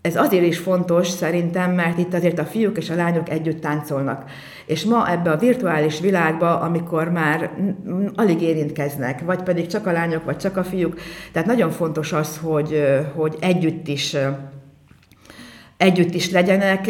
Ez 0.00 0.16
azért 0.16 0.44
is 0.44 0.58
fontos 0.58 1.08
szerintem, 1.08 1.72
mert 1.72 1.98
itt 1.98 2.14
azért 2.14 2.38
a 2.38 2.44
fiúk 2.44 2.76
és 2.76 2.90
a 2.90 2.94
lányok 2.94 3.30
együtt 3.30 3.60
táncolnak. 3.60 4.30
És 4.66 4.84
ma 4.84 5.10
ebbe 5.10 5.30
a 5.30 5.36
virtuális 5.36 6.00
világba, 6.00 6.60
amikor 6.60 7.08
már 7.08 7.50
alig 8.14 8.42
érintkeznek, 8.42 9.24
vagy 9.24 9.42
pedig 9.42 9.66
csak 9.66 9.86
a 9.86 9.92
lányok, 9.92 10.24
vagy 10.24 10.36
csak 10.36 10.56
a 10.56 10.64
fiúk, 10.64 10.98
tehát 11.32 11.48
nagyon 11.48 11.70
fontos 11.70 12.12
az, 12.12 12.38
hogy, 12.42 12.82
hogy 13.14 13.36
együtt 13.40 13.88
is 13.88 14.16
együtt 15.76 16.14
is 16.14 16.30
legyenek, 16.30 16.86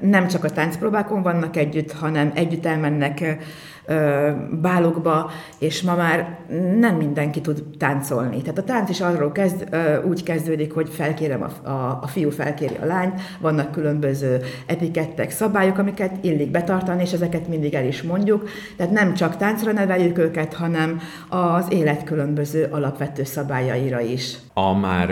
nem 0.00 0.28
csak 0.28 0.44
a 0.44 0.50
táncpróbákon 0.50 1.22
vannak 1.22 1.56
együtt, 1.56 1.92
hanem 1.92 2.30
együtt 2.34 2.66
elmennek 2.66 3.38
bálokba, 4.60 5.30
és 5.58 5.82
ma 5.82 5.94
már 5.94 6.38
nem 6.78 6.96
mindenki 6.96 7.40
tud 7.40 7.62
táncolni. 7.78 8.40
Tehát 8.40 8.58
a 8.58 8.62
tánc 8.62 8.90
is 8.90 9.00
arról 9.00 9.32
kezd, 9.32 9.76
úgy 10.08 10.22
kezdődik, 10.22 10.72
hogy 10.72 10.88
felkérem 10.88 11.42
a, 11.42 11.68
a, 11.68 11.98
a 12.02 12.06
fiú 12.06 12.30
felkéri 12.30 12.76
a 12.82 12.84
lányt, 12.84 13.20
vannak 13.40 13.72
különböző 13.72 14.40
etikettek, 14.66 15.30
szabályok, 15.30 15.78
amiket 15.78 16.24
illik 16.24 16.50
betartani, 16.50 17.02
és 17.02 17.12
ezeket 17.12 17.48
mindig 17.48 17.74
el 17.74 17.86
is 17.86 18.02
mondjuk. 18.02 18.48
Tehát 18.76 18.92
nem 18.92 19.14
csak 19.14 19.36
táncra 19.36 19.72
neveljük 19.72 20.18
őket, 20.18 20.54
hanem 20.54 21.00
az 21.28 21.66
élet 21.68 22.04
különböző 22.04 22.68
alapvető 22.70 23.24
szabályaira 23.24 24.00
is. 24.00 24.36
A 24.54 24.78
már 24.78 25.10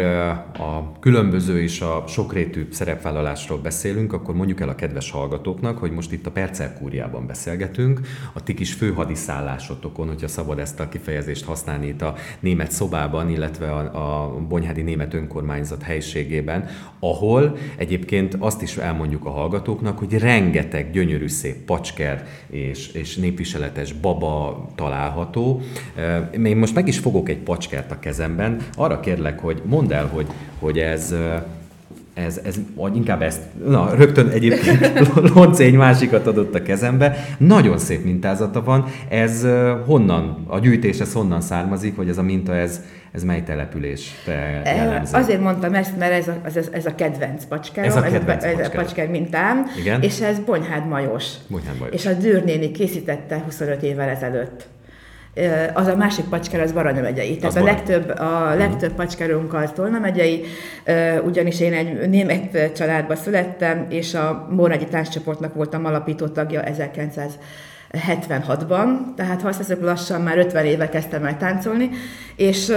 a 0.59 0.93
különböző 1.01 1.63
és 1.63 1.81
a 1.81 2.05
sokrétű 2.07 2.69
szerepvállalásról 2.71 3.59
beszélünk, 3.59 4.13
akkor 4.13 4.35
mondjuk 4.35 4.61
el 4.61 4.69
a 4.69 4.75
kedves 4.75 5.11
hallgatóknak, 5.11 5.79
hogy 5.79 5.91
most 5.91 6.13
itt 6.13 6.27
a 6.27 6.31
Percelkúriában 6.31 7.27
beszélgetünk, 7.27 8.01
a 8.33 8.43
ti 8.43 8.55
kis 8.55 8.68
főhadiszállásotokon, 8.73 10.07
hogyha 10.07 10.29
szabad 10.29 10.59
ezt 10.59 10.81
a 10.81 10.89
kifejezést 10.89 11.45
használni 11.45 11.87
itt 11.87 12.03
a 12.03 12.15
német 12.41 12.71
szobában, 12.71 13.31
illetve 13.31 13.73
a, 13.73 14.25
a 14.25 14.39
Bonyhádi 14.49 14.83
Német 14.83 15.15
Önkormányzat 15.15 15.83
helységében, 15.83 16.69
ahol 17.01 17.57
egyébként 17.77 18.37
azt 18.39 18.63
is 18.63 18.77
elmondjuk 18.77 19.25
a 19.25 19.31
hallgatóknak, 19.31 19.99
hogy 19.99 20.19
rengeteg 20.19 20.91
gyönyörű 20.91 21.29
szép 21.29 21.57
pacsker 21.65 22.27
és, 22.51 22.93
és 22.93 23.17
népviseletes 23.17 23.93
baba 23.93 24.67
található. 24.75 25.61
Én 26.45 26.57
most 26.57 26.75
meg 26.75 26.89
is 26.89 26.99
fogok 26.99 27.29
egy 27.29 27.39
pacskert 27.39 27.91
a 27.91 27.99
kezemben, 27.99 28.61
arra 28.77 29.01
kérlek, 29.01 29.39
hogy 29.39 29.63
mondd 29.65 29.93
el, 29.93 30.07
hogy, 30.07 30.27
hogy 30.59 30.79
ez 30.79 31.15
ez, 32.27 32.41
ez, 32.45 32.57
vagy 32.75 32.97
inkább 32.97 33.23
ezt, 33.23 33.41
na, 33.67 33.95
rögtön 33.95 34.29
egyébként 34.29 34.91
Lonce 35.35 35.65
egy 35.65 35.75
másikat 35.75 36.27
adott 36.27 36.55
a 36.55 36.63
kezembe. 36.63 37.17
Nagyon 37.39 37.79
szép 37.79 38.05
mintázata 38.05 38.63
van. 38.65 38.85
Ez 39.09 39.47
honnan, 39.87 40.45
a 40.47 40.59
gyűjtés 40.59 40.99
ez 40.99 41.13
honnan 41.13 41.41
származik, 41.41 41.97
hogy 41.97 42.09
ez 42.09 42.19
a 42.19 42.23
minta, 42.23 42.55
ez, 42.55 42.83
ez 43.13 43.25
mely 43.25 43.43
település 43.43 44.11
te 44.25 44.63
jellemző? 44.65 45.17
Azért 45.17 45.41
mondtam 45.41 45.75
ezt, 45.75 45.97
mert 45.99 46.13
ez 46.13 46.29
a, 46.29 46.41
ez, 46.45 46.69
ez 46.73 46.87
a 46.87 46.95
kedvenc 46.95 47.45
pacskárom, 47.45 47.91
ez 47.91 47.97
a, 47.97 48.01
kedvenc 48.01 48.45
ez 48.45 48.59
a, 48.59 48.81
ez 48.81 48.93
a 48.97 49.11
mintám, 49.11 49.67
Igen? 49.79 50.03
és 50.03 50.21
ez 50.21 50.39
Bonyhád 50.39 50.89
Majos. 50.89 51.25
Bonyhád 51.49 51.79
Majos. 51.79 51.95
És 51.95 52.07
a 52.07 52.13
Dűrnéni 52.13 52.71
készítette 52.71 53.43
25 53.45 53.83
évvel 53.83 54.09
ezelőtt 54.09 54.69
az 55.75 55.87
a 55.87 55.97
másik 55.97 56.25
pacsker 56.25 56.61
az 56.61 56.73
Baranya 56.73 57.01
megyei. 57.01 57.37
Tehát 57.37 57.57
a 57.57 57.65
legtöbb, 57.65 58.09
a 58.19 58.49
mhm. 58.49 58.59
legtöbb 58.59 58.93
pacskerünk 58.93 59.55
az 59.55 59.71
Tolna 59.75 59.99
megyei, 59.99 60.45
ugyanis 61.25 61.61
én 61.61 61.73
egy 61.73 62.09
német 62.09 62.73
családba 62.77 63.17
születtem, 63.17 63.87
és 63.89 64.15
a 64.15 64.47
Mórnagyi 64.51 64.85
tánccsoportnak 64.85 65.55
voltam 65.55 65.85
alapító 65.85 66.27
tagja 66.27 66.63
1976-ban, 67.93 68.89
tehát 69.17 69.43
ha 69.43 69.49
azt 69.49 69.77
lassan 69.81 70.21
már 70.21 70.39
50 70.39 70.65
éve 70.65 70.89
kezdtem 70.89 71.25
el 71.25 71.37
táncolni, 71.37 71.91
és 72.37 72.73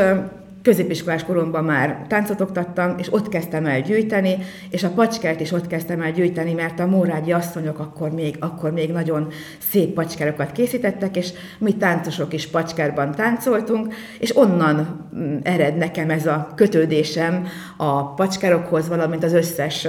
középiskolás 0.61 1.23
koromban 1.23 1.63
már 1.63 2.05
táncot 2.07 2.41
oktattam, 2.41 2.95
és 2.97 3.13
ott 3.13 3.29
kezdtem 3.29 3.65
el 3.65 3.81
gyűjteni, 3.81 4.37
és 4.69 4.83
a 4.83 4.89
pacskert 4.89 5.39
is 5.39 5.51
ott 5.51 5.67
kezdtem 5.67 6.01
el 6.01 6.11
gyűjteni, 6.11 6.53
mert 6.53 6.79
a 6.79 6.85
mórágyi 6.85 7.31
asszonyok 7.31 7.79
akkor 7.79 8.11
még, 8.11 8.35
akkor 8.39 8.71
még 8.71 8.91
nagyon 8.91 9.27
szép 9.71 9.93
pacskerokat 9.93 10.51
készítettek, 10.51 11.15
és 11.15 11.29
mi 11.57 11.75
táncosok 11.77 12.33
is 12.33 12.47
pacskerban 12.47 13.11
táncoltunk, 13.11 13.93
és 14.19 14.37
onnan 14.37 15.09
mm, 15.15 15.37
ered 15.43 15.77
nekem 15.77 16.09
ez 16.09 16.25
a 16.25 16.51
kötődésem 16.55 17.47
a 17.77 18.13
pacskerokhoz, 18.13 18.87
valamint 18.87 19.23
az 19.23 19.33
összes 19.33 19.87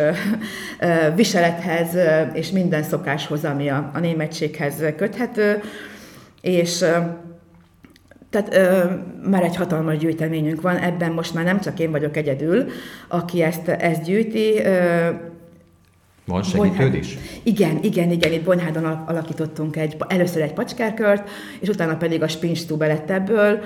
viselethez 1.15 1.97
és 2.33 2.51
minden 2.51 2.83
szokáshoz, 2.83 3.45
ami 3.45 3.69
a, 3.69 3.91
a 3.95 3.99
németséghez 3.99 4.75
köthető, 4.97 5.61
és 6.41 6.85
tehát 8.33 8.55
ö, 8.55 8.95
már 9.31 9.43
egy 9.43 9.57
hatalmas 9.57 9.97
gyűjteményünk 9.97 10.61
van, 10.61 10.77
ebben 10.77 11.13
most 11.13 11.35
már 11.35 11.45
nem 11.45 11.61
csak 11.61 11.79
én 11.79 11.91
vagyok 11.91 12.17
egyedül, 12.17 12.65
aki 13.09 13.43
ezt, 13.43 13.69
ezt 13.69 14.03
gyűjti, 14.03 14.59
ö, 14.65 15.09
van 16.27 16.43
segítőd 16.43 16.95
is? 16.95 17.19
Igen, 17.43 17.79
igen, 17.83 18.11
igen, 18.11 18.33
itt 18.33 18.45
Bonyhádon 18.45 18.85
alakítottunk 18.85 19.77
egy, 19.77 19.97
először 20.09 20.43
egy 20.43 20.53
pacskárkört, 20.53 21.31
és 21.61 21.69
utána 21.69 21.97
pedig 21.97 22.23
a 22.23 22.29
spinstube 22.29 22.87
lett 22.87 23.11
ebből. 23.11 23.59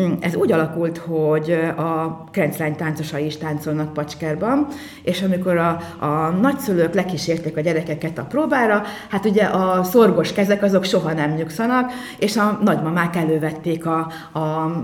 Mm, 0.00 0.12
ez 0.20 0.34
úgy 0.34 0.52
alakult, 0.52 0.98
hogy 0.98 1.50
a 1.76 2.24
krenclány 2.30 2.76
táncosai 2.76 3.24
is 3.24 3.36
táncolnak 3.36 3.92
pacskárban, 3.92 4.66
és 5.02 5.22
amikor 5.22 5.56
a, 5.56 5.80
a 5.98 6.28
nagyszülők 6.40 6.94
lekísérték 6.94 7.56
a 7.56 7.60
gyerekeket 7.60 8.18
a 8.18 8.24
próbára, 8.24 8.82
hát 9.08 9.24
ugye 9.24 9.44
a 9.44 9.84
szorgos 9.84 10.32
kezek 10.32 10.62
azok 10.62 10.84
soha 10.84 11.12
nem 11.12 11.34
nyugszanak, 11.34 11.92
és 12.18 12.36
a 12.36 12.58
nagymamák 12.64 13.16
elővették 13.16 13.86
a, 13.86 14.12
a, 14.32 14.38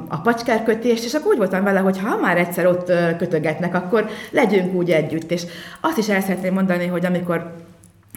a 0.08 0.20
pacskárkötést, 0.22 1.04
és 1.04 1.14
akkor 1.14 1.32
úgy 1.32 1.38
voltam 1.38 1.64
vele, 1.64 1.78
hogy 1.78 1.98
ha 1.98 2.16
már 2.16 2.38
egyszer 2.38 2.66
ott 2.66 2.92
kötögetnek, 3.18 3.74
akkor 3.74 4.08
legyünk 4.30 4.74
úgy 4.74 4.90
együtt. 4.90 5.30
És 5.30 5.42
azt 5.80 5.98
is 5.98 6.08
el 6.08 6.20
szeretném 6.20 6.52
mondani, 6.52 6.86
hogy 6.86 7.06
amikor 7.06 7.18
amikor 7.20 7.54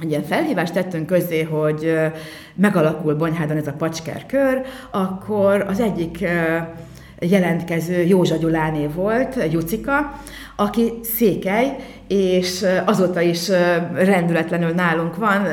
egy 0.02 0.10
ilyen 0.10 0.24
felhívást 0.24 0.74
tettünk 0.74 1.06
közzé, 1.06 1.42
hogy 1.42 1.94
megalakul 2.56 3.16
Bonyhádon 3.16 3.58
ez 3.58 3.68
a 3.68 3.74
pacsker 3.74 4.26
kör, 4.26 4.62
akkor 4.92 5.66
az 5.68 5.80
egyik 5.80 6.28
jelentkező 7.20 8.02
Józsa 8.02 8.36
Gyuláné 8.36 8.88
volt, 8.88 9.52
Jucika, 9.52 10.20
aki 10.56 10.94
székely, 11.02 11.76
és 12.08 12.66
azóta 12.86 13.22
is 13.22 13.50
rendületlenül 13.94 14.72
nálunk 14.72 15.16
van 15.16 15.46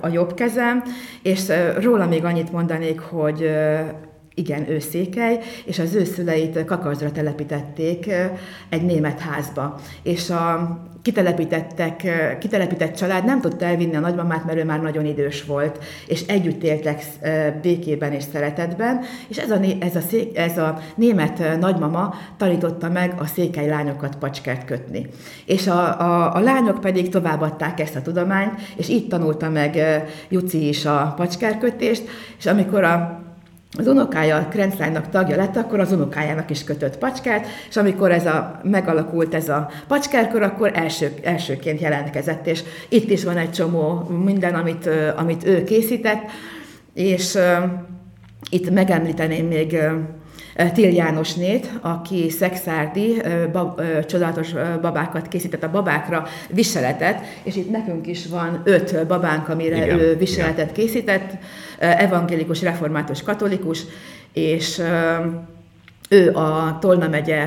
a 0.00 0.08
jobb 0.08 0.34
kezem, 0.34 0.82
és 1.22 1.52
róla 1.80 2.06
még 2.06 2.24
annyit 2.24 2.52
mondanék, 2.52 3.00
hogy 3.00 3.50
igen, 4.34 4.70
ő 4.70 4.78
székely, 4.78 5.38
és 5.64 5.78
az 5.78 5.94
ő 5.94 6.04
szüleit 6.04 6.64
Kakarzra 6.64 7.12
telepítették 7.12 8.10
egy 8.68 8.82
német 8.82 9.18
házba. 9.18 9.80
És 10.02 10.30
a 10.30 10.78
kitelepítettek, 11.02 12.06
kitelepített 12.38 12.94
család 12.94 13.24
nem 13.24 13.40
tudta 13.40 13.64
elvinni 13.64 13.96
a 13.96 14.00
nagymamát, 14.00 14.44
mert 14.44 14.58
ő 14.58 14.64
már 14.64 14.80
nagyon 14.80 15.06
idős 15.06 15.44
volt, 15.44 15.84
és 16.06 16.26
együtt 16.26 16.62
éltek 16.62 17.04
békében 17.62 18.12
és 18.12 18.24
szeretetben, 18.32 19.00
és 19.28 19.36
ez 19.36 19.50
a, 19.50 19.60
ez 19.80 19.96
a, 19.96 20.00
szék, 20.00 20.38
ez 20.38 20.58
a 20.58 20.78
német 20.94 21.58
nagymama 21.60 22.14
tanította 22.36 22.88
meg 22.88 23.14
a 23.18 23.26
székely 23.26 23.68
lányokat 23.68 24.16
pacskert 24.16 24.64
kötni. 24.64 25.06
És 25.46 25.66
a, 25.66 26.00
a, 26.00 26.34
a 26.34 26.40
lányok 26.40 26.80
pedig 26.80 27.08
továbbadták 27.08 27.80
ezt 27.80 27.96
a 27.96 28.02
tudományt, 28.02 28.60
és 28.76 28.88
így 28.88 29.08
tanulta 29.08 29.48
meg 29.48 29.78
Juci 30.28 30.68
is 30.68 30.84
a 30.84 31.12
pacskárkötést, 31.16 32.02
és 32.38 32.46
amikor 32.46 32.84
a 32.84 33.21
az 33.78 33.86
unokája 33.86 34.36
a 34.36 34.48
Krenclánynak 34.48 35.08
tagja 35.08 35.36
lett, 35.36 35.56
akkor 35.56 35.80
az 35.80 35.92
unokájának 35.92 36.50
is 36.50 36.64
kötött 36.64 36.98
pacskát, 36.98 37.46
és 37.68 37.76
amikor 37.76 38.10
ez 38.10 38.26
a, 38.26 38.60
megalakult 38.62 39.34
ez 39.34 39.48
a 39.48 39.70
pacskárkor, 39.88 40.42
akkor 40.42 40.70
első, 40.74 41.12
elsőként 41.22 41.80
jelentkezett, 41.80 42.46
és 42.46 42.62
itt 42.88 43.10
is 43.10 43.24
van 43.24 43.36
egy 43.36 43.52
csomó 43.52 44.08
minden, 44.24 44.54
amit, 44.54 44.88
amit 45.16 45.46
ő 45.46 45.64
készített, 45.64 46.22
és 46.94 47.34
uh, 47.34 47.42
itt 48.50 48.70
megemlíteném 48.70 49.46
még 49.46 49.76
Til 50.74 50.92
Jánosnét, 50.92 51.72
aki 51.80 52.30
szexárdi, 52.30 53.22
bab, 53.52 53.80
csodálatos 54.06 54.52
babákat 54.80 55.28
készített 55.28 55.62
a 55.62 55.70
babákra 55.70 56.26
viseletet, 56.48 57.20
és 57.42 57.56
itt 57.56 57.70
nekünk 57.70 58.06
is 58.06 58.26
van 58.26 58.60
öt 58.64 59.06
babánk, 59.06 59.48
amire 59.48 59.76
igen, 59.76 59.98
ő 59.98 60.16
viseletet 60.16 60.70
igen. 60.70 60.74
készített, 60.74 61.32
evangélikus, 61.78 62.62
református, 62.62 63.22
katolikus, 63.22 63.84
és 64.32 64.82
ő 66.12 66.30
a 66.30 66.78
Tolna 66.80 67.08
megye 67.08 67.46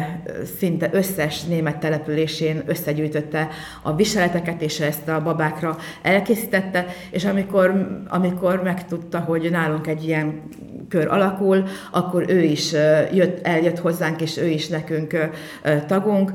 szinte 0.58 0.90
összes 0.92 1.44
német 1.44 1.78
településén 1.78 2.64
összegyűjtötte 2.66 3.48
a 3.82 3.96
viseleteket, 3.96 4.62
és 4.62 4.80
ezt 4.80 5.08
a 5.08 5.22
babákra 5.22 5.78
elkészítette, 6.02 6.86
és 7.12 7.26
amikor, 7.26 7.88
amikor 8.08 8.62
megtudta, 8.64 9.20
hogy 9.20 9.52
nálunk 9.52 9.88
egy 9.88 10.08
ilyen 10.08 10.42
kör 10.90 11.08
alakul, 11.08 11.64
akkor 11.92 12.26
ő 12.28 12.42
is 12.42 12.72
jött, 13.14 13.48
eljött 13.48 13.80
hozzánk, 13.80 14.22
és 14.22 14.38
ő 14.38 14.48
is 14.48 14.68
nekünk 14.68 15.30
tagunk. 15.88 16.32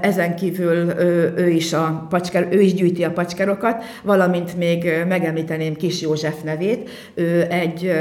Ezen 0.00 0.36
kívül 0.36 0.98
ő, 0.98 1.32
ő 1.36 1.48
is, 1.48 1.72
a 1.72 2.06
pacsker, 2.08 2.48
ő 2.50 2.60
is 2.60 2.74
gyűjti 2.74 3.04
a 3.04 3.12
pacskerokat, 3.12 3.84
valamint 4.02 4.56
még 4.56 4.90
megemlíteném 5.08 5.74
Kis 5.74 6.00
József 6.00 6.42
nevét. 6.42 6.90
Ő 7.14 7.46
egy 7.50 7.92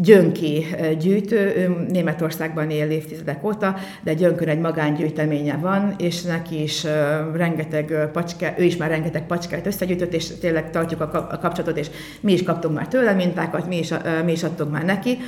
Gyönki 0.00 0.66
gyűjtő, 1.00 1.36
ő 1.56 1.86
Németországban 1.88 2.70
él 2.70 2.90
évtizedek 2.90 3.44
óta, 3.44 3.76
de 4.02 4.14
Gyönkön 4.14 4.48
egy 4.48 4.60
magángyűjteménye 4.60 5.56
van, 5.56 5.94
és 5.98 6.22
neki 6.22 6.62
is 6.62 6.86
rengeteg 7.34 8.08
pacske, 8.12 8.54
ő 8.58 8.62
is 8.62 8.76
már 8.76 8.90
rengeteg 8.90 9.26
pacskát 9.26 9.66
összegyűjtött, 9.66 10.12
és 10.12 10.38
tényleg 10.40 10.70
tartjuk 10.70 11.00
a 11.00 11.38
kapcsolatot, 11.40 11.78
és 11.78 11.90
mi 12.20 12.32
is 12.32 12.42
kaptunk 12.42 12.74
már 12.74 12.88
tőle 12.88 13.12
mintákat, 13.12 13.68
mi 13.68 13.78
is, 13.78 13.92
mi 14.24 14.32
is 14.32 14.42
adtunk 14.42 14.70
már 14.72 14.84
neki. 14.84 15.18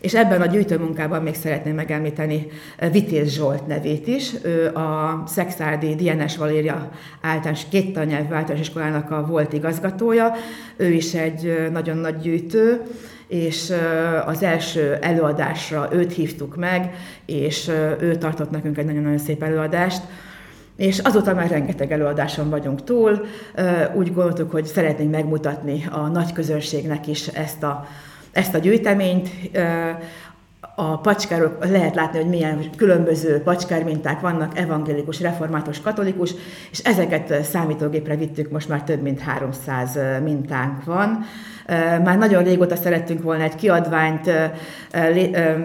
És 0.00 0.14
ebben 0.14 0.40
a 0.40 0.46
gyűjtőmunkában 0.46 1.22
még 1.22 1.34
szeretném 1.34 1.74
megemlíteni 1.74 2.46
Vitéz 2.92 3.34
Zsolt 3.34 3.66
nevét 3.66 4.06
is. 4.06 4.30
Ő 4.42 4.66
a 4.66 5.22
Szexárdi 5.26 5.94
DNS 5.94 6.36
Valéria 6.36 6.90
általános 7.20 7.68
két 7.70 7.92
tannyelvű 7.92 8.34
általános 8.34 8.60
iskolának 8.60 9.10
a 9.10 9.26
volt 9.26 9.52
igazgatója. 9.52 10.32
Ő 10.76 10.90
is 10.90 11.14
egy 11.14 11.68
nagyon 11.72 11.96
nagy 11.96 12.16
gyűjtő, 12.16 12.82
és 13.32 13.72
az 14.26 14.42
első 14.42 14.98
előadásra 15.00 15.88
őt 15.92 16.12
hívtuk 16.12 16.56
meg, 16.56 16.94
és 17.26 17.70
ő 18.00 18.16
tartott 18.16 18.50
nekünk 18.50 18.78
egy 18.78 18.84
nagyon-nagyon 18.84 19.18
szép 19.18 19.42
előadást, 19.42 20.02
és 20.76 20.98
azóta 20.98 21.34
már 21.34 21.50
rengeteg 21.50 21.92
előadáson 21.92 22.50
vagyunk 22.50 22.84
túl. 22.84 23.24
Úgy 23.94 24.14
gondoltuk, 24.14 24.50
hogy 24.50 24.64
szeretnénk 24.64 25.10
megmutatni 25.10 25.86
a 25.90 26.06
nagy 26.06 26.32
közönségnek 26.32 27.06
is 27.06 27.26
ezt 27.26 27.62
a, 27.62 27.86
ezt 28.32 28.54
a 28.54 28.58
gyűjteményt. 28.58 29.28
A 30.74 30.98
pacskárok, 30.98 31.64
lehet 31.64 31.94
látni, 31.94 32.18
hogy 32.18 32.28
milyen 32.28 32.70
különböző 32.76 33.42
pacskárminták 33.42 34.20
vannak, 34.20 34.58
evangélikus, 34.58 35.20
református, 35.20 35.80
katolikus, 35.80 36.34
és 36.70 36.78
ezeket 36.78 37.44
számítógépre 37.44 38.16
vittük, 38.16 38.50
most 38.50 38.68
már 38.68 38.82
több 38.82 39.02
mint 39.02 39.20
300 39.20 39.98
mintánk 40.22 40.84
van. 40.84 41.24
Már 42.04 42.18
nagyon 42.18 42.42
régóta 42.42 42.76
szerettünk 42.76 43.22
volna 43.22 43.42
egy 43.42 43.54
kiadványt 43.54 44.30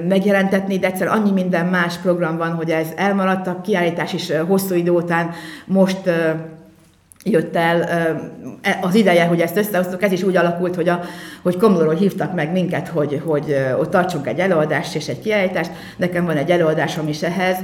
megjelentetni, 0.07 0.79
de 0.79 0.87
egyszer 0.87 1.07
annyi 1.07 1.31
minden 1.31 1.65
más 1.65 1.97
program 1.97 2.37
van, 2.37 2.51
hogy 2.51 2.71
ez 2.71 2.87
elmaradt, 2.95 3.47
a 3.47 3.61
kiállítás 3.61 4.13
is 4.13 4.31
hosszú 4.47 4.75
idő 4.75 4.91
után 4.91 5.29
most 5.65 6.09
jött 7.29 7.55
el 7.55 7.83
e, 8.61 8.79
az 8.81 8.95
ideje, 8.95 9.25
hogy 9.25 9.41
ezt 9.41 9.57
összehoztuk. 9.57 10.03
Ez 10.03 10.11
is 10.11 10.23
úgy 10.23 10.35
alakult, 10.35 10.75
hogy, 10.75 10.89
a, 10.89 10.99
hogy 11.41 11.57
Komlóról 11.57 11.93
hívtak 11.93 12.33
meg 12.33 12.51
minket, 12.51 12.87
hogy, 12.87 13.21
hogy 13.25 13.55
ott 13.79 13.89
tartsunk 13.89 14.27
egy 14.27 14.39
előadást 14.39 14.95
és 14.95 15.07
egy 15.07 15.19
kiállítást. 15.19 15.71
Nekem 15.97 16.25
van 16.25 16.37
egy 16.37 16.51
előadásom 16.51 17.07
is 17.07 17.23
ehhez, 17.23 17.57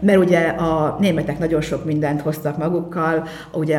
mert 0.00 0.18
ugye 0.18 0.40
a 0.48 0.96
németek 1.00 1.38
nagyon 1.38 1.60
sok 1.60 1.84
mindent 1.84 2.20
hoztak 2.20 2.56
magukkal, 2.56 3.26
ugye 3.52 3.78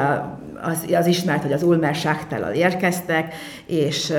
az, 0.68 0.94
az 0.94 1.06
ismert, 1.06 1.42
hogy 1.42 1.52
az 1.52 1.64
Ulmer 1.64 1.96
Schachtelal 1.96 2.52
érkeztek, 2.52 3.34
és 3.66 4.14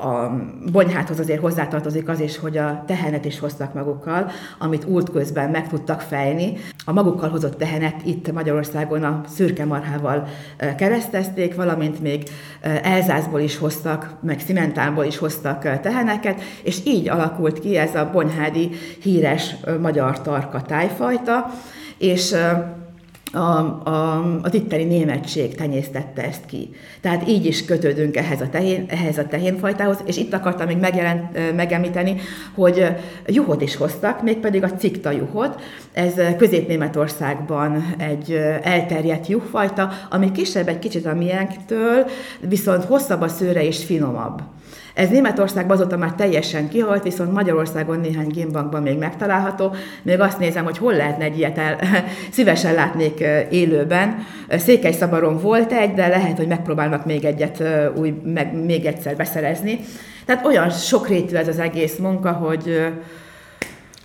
a 0.00 0.30
bonyháthoz 0.72 1.18
azért 1.18 1.40
hozzátartozik 1.40 2.08
az 2.08 2.20
is, 2.20 2.38
hogy 2.38 2.56
a 2.56 2.82
tehenet 2.86 3.24
is 3.24 3.38
hoztak 3.38 3.74
magukkal, 3.74 4.30
amit 4.58 4.84
út 4.84 5.10
közben 5.10 5.50
meg 5.50 5.68
tudtak 5.68 6.00
fejni. 6.00 6.56
A 6.84 6.92
magukkal 6.92 7.28
hozott 7.28 7.58
tehenet 7.58 7.94
itt 8.04 8.32
Magyarországon 8.32 9.02
a 9.02 9.20
szürke 9.28 9.64
marhával 9.64 10.26
keresztezték, 10.76 11.54
valamint 11.54 12.00
még 12.00 12.28
Elzászból 12.82 13.40
is 13.40 13.58
hoztak, 13.58 14.14
meg 14.22 14.40
Szimentánból 14.40 15.04
is 15.04 15.18
hoztak 15.18 15.80
teheneket, 15.80 16.40
és 16.62 16.80
így 16.84 17.08
alakult 17.08 17.60
ki 17.60 17.76
ez 17.76 17.94
a 17.94 18.10
bonyhádi 18.12 18.70
híres 19.02 19.56
magyar 19.80 20.22
tarka 20.22 20.62
tájfajta, 20.62 21.50
és 21.98 22.34
a, 23.36 23.82
a, 23.90 24.24
az 24.42 24.54
itteni 24.54 24.84
németség 24.84 25.54
tenyésztette 25.54 26.22
ezt 26.22 26.46
ki. 26.46 26.70
Tehát 27.00 27.28
így 27.28 27.46
is 27.46 27.64
kötődünk 27.64 28.16
ehhez 28.16 28.40
a, 28.40 28.48
tehén, 28.48 28.84
ehhez 28.88 29.18
a 29.18 29.26
tehénfajtához, 29.26 29.98
és 30.04 30.16
itt 30.16 30.32
akartam 30.32 30.66
még 30.66 30.76
megjelent, 30.76 31.54
megemlíteni, 31.56 32.16
hogy 32.54 32.86
juhot 33.26 33.62
is 33.62 33.76
hoztak, 33.76 34.22
mégpedig 34.22 34.62
a 34.62 34.70
cikta 34.70 35.10
juhot. 35.10 35.60
Ez 35.92 36.12
Közép-Németországban 36.36 37.94
egy 37.98 38.32
elterjedt 38.62 39.26
juhfajta, 39.26 39.90
ami 40.10 40.32
kisebb 40.32 40.68
egy 40.68 40.78
kicsit 40.78 41.06
a 41.06 41.14
miénktől, 41.14 42.06
viszont 42.40 42.84
hosszabb 42.84 43.20
a 43.20 43.28
szőre 43.28 43.64
és 43.64 43.84
finomabb. 43.84 44.42
Ez 44.96 45.08
Németországban 45.08 45.76
azóta 45.76 45.96
már 45.96 46.12
teljesen 46.12 46.68
kihalt, 46.68 47.02
viszont 47.02 47.32
Magyarországon 47.32 48.00
néhány 48.00 48.26
gémbankban 48.26 48.82
még 48.82 48.98
megtalálható. 48.98 49.74
Még 50.02 50.20
azt 50.20 50.38
nézem, 50.38 50.64
hogy 50.64 50.78
hol 50.78 50.92
lehetne 50.92 51.24
egy 51.24 51.38
ilyet 51.38 51.58
el, 51.58 51.78
szívesen 52.30 52.74
látnék 52.74 53.24
élőben. 53.50 54.26
Székely 54.50 54.92
szabaron 54.92 55.38
volt 55.38 55.72
egy, 55.72 55.92
de 55.92 56.06
lehet, 56.06 56.36
hogy 56.36 56.46
megpróbálnak 56.46 57.04
még 57.04 57.24
egyet 57.24 57.62
új, 57.96 58.14
meg 58.24 58.64
még 58.64 58.84
egyszer 58.84 59.16
beszerezni. 59.16 59.78
Tehát 60.24 60.46
olyan 60.46 60.70
sokrétű 60.70 61.36
ez 61.36 61.48
az 61.48 61.58
egész 61.58 61.96
munka, 61.96 62.32
hogy 62.32 62.92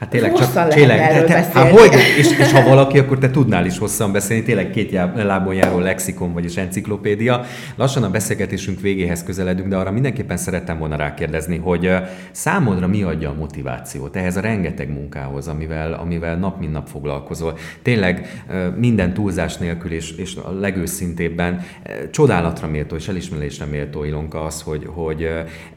Hát 0.02 0.10
tényleg 0.10 0.34
csak 0.34 0.68
tényleg, 0.68 1.10
te, 1.10 1.24
te, 1.24 1.34
hát 1.34 1.70
hogy, 1.70 1.94
és, 2.18 2.38
és, 2.38 2.52
ha 2.52 2.64
valaki, 2.64 3.00
akkor 3.00 3.18
te 3.18 3.30
tudnál 3.30 3.66
is 3.66 3.78
hosszan 3.78 4.12
beszélni, 4.12 4.44
tényleg 4.44 4.70
két 4.70 4.92
lábon 5.16 5.54
járó 5.54 5.80
lexikon, 5.80 6.34
vagyis 6.34 6.58
enciklopédia. 6.58 7.46
Lassan 7.76 8.04
a 8.04 8.10
beszélgetésünk 8.10 8.80
végéhez 8.80 9.24
közeledünk, 9.24 9.68
de 9.68 9.76
arra 9.76 9.92
mindenképpen 9.92 10.38
szerettem 10.38 10.78
volna 10.78 10.96
rákérdezni, 10.96 11.58
hogy 11.58 11.92
számodra 12.32 12.88
mi 12.88 13.04
adja 13.04 13.30
a 13.30 13.34
motivációt 13.34 14.16
ehhez 14.16 14.38
a 14.38 14.42
rengeteg 14.42 14.90
munkához, 14.90 15.48
amivel, 15.48 15.94
amivel 15.94 16.38
nap 16.38 16.60
mint 16.60 16.72
nap 16.72 16.88
foglalkozol. 16.88 17.58
Tényleg 17.82 18.44
minden 18.76 19.14
túlzás 19.14 19.58
nélkül 19.58 19.92
és, 19.92 20.12
és 20.12 20.36
a 20.36 20.52
legőszintébben 20.52 21.66
csodálatra 22.12 22.68
méltó 22.68 22.96
és 22.96 23.08
elismerésre 23.08 23.66
méltó 23.66 24.04
Ilonka 24.04 24.44
az, 24.44 24.62
hogy, 24.62 24.88
hogy 24.94 25.30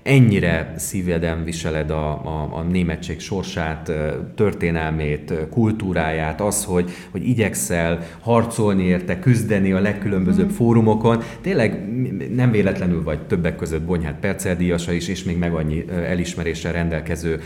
ennyire 0.03 0.75
szíveden 0.77 1.45
viseled 1.45 1.91
a, 1.91 2.11
a, 2.11 2.49
a 2.53 2.63
németség 2.63 3.21
sorsát, 3.21 3.93
történelmét, 4.35 5.33
kultúráját, 5.51 6.41
az, 6.41 6.65
hogy, 6.65 6.91
hogy 7.11 7.29
igyekszel 7.29 8.07
harcolni 8.21 8.83
érte, 8.83 9.19
küzdeni 9.19 9.73
a 9.73 9.81
legkülönbözőbb 9.81 10.51
mm. 10.51 10.55
fórumokon. 10.55 11.23
Tényleg 11.41 11.89
nem 12.35 12.51
véletlenül 12.51 13.03
vagy 13.03 13.21
többek 13.21 13.57
között 13.57 13.83
Bonyhát 13.83 14.19
perceldíjasa 14.21 14.93
is, 14.93 15.09
és 15.09 15.25
még 15.25 15.39
meg 15.39 15.55
annyi 15.55 15.85
elismeréssel 15.89 16.73
rendelkező 16.73 17.41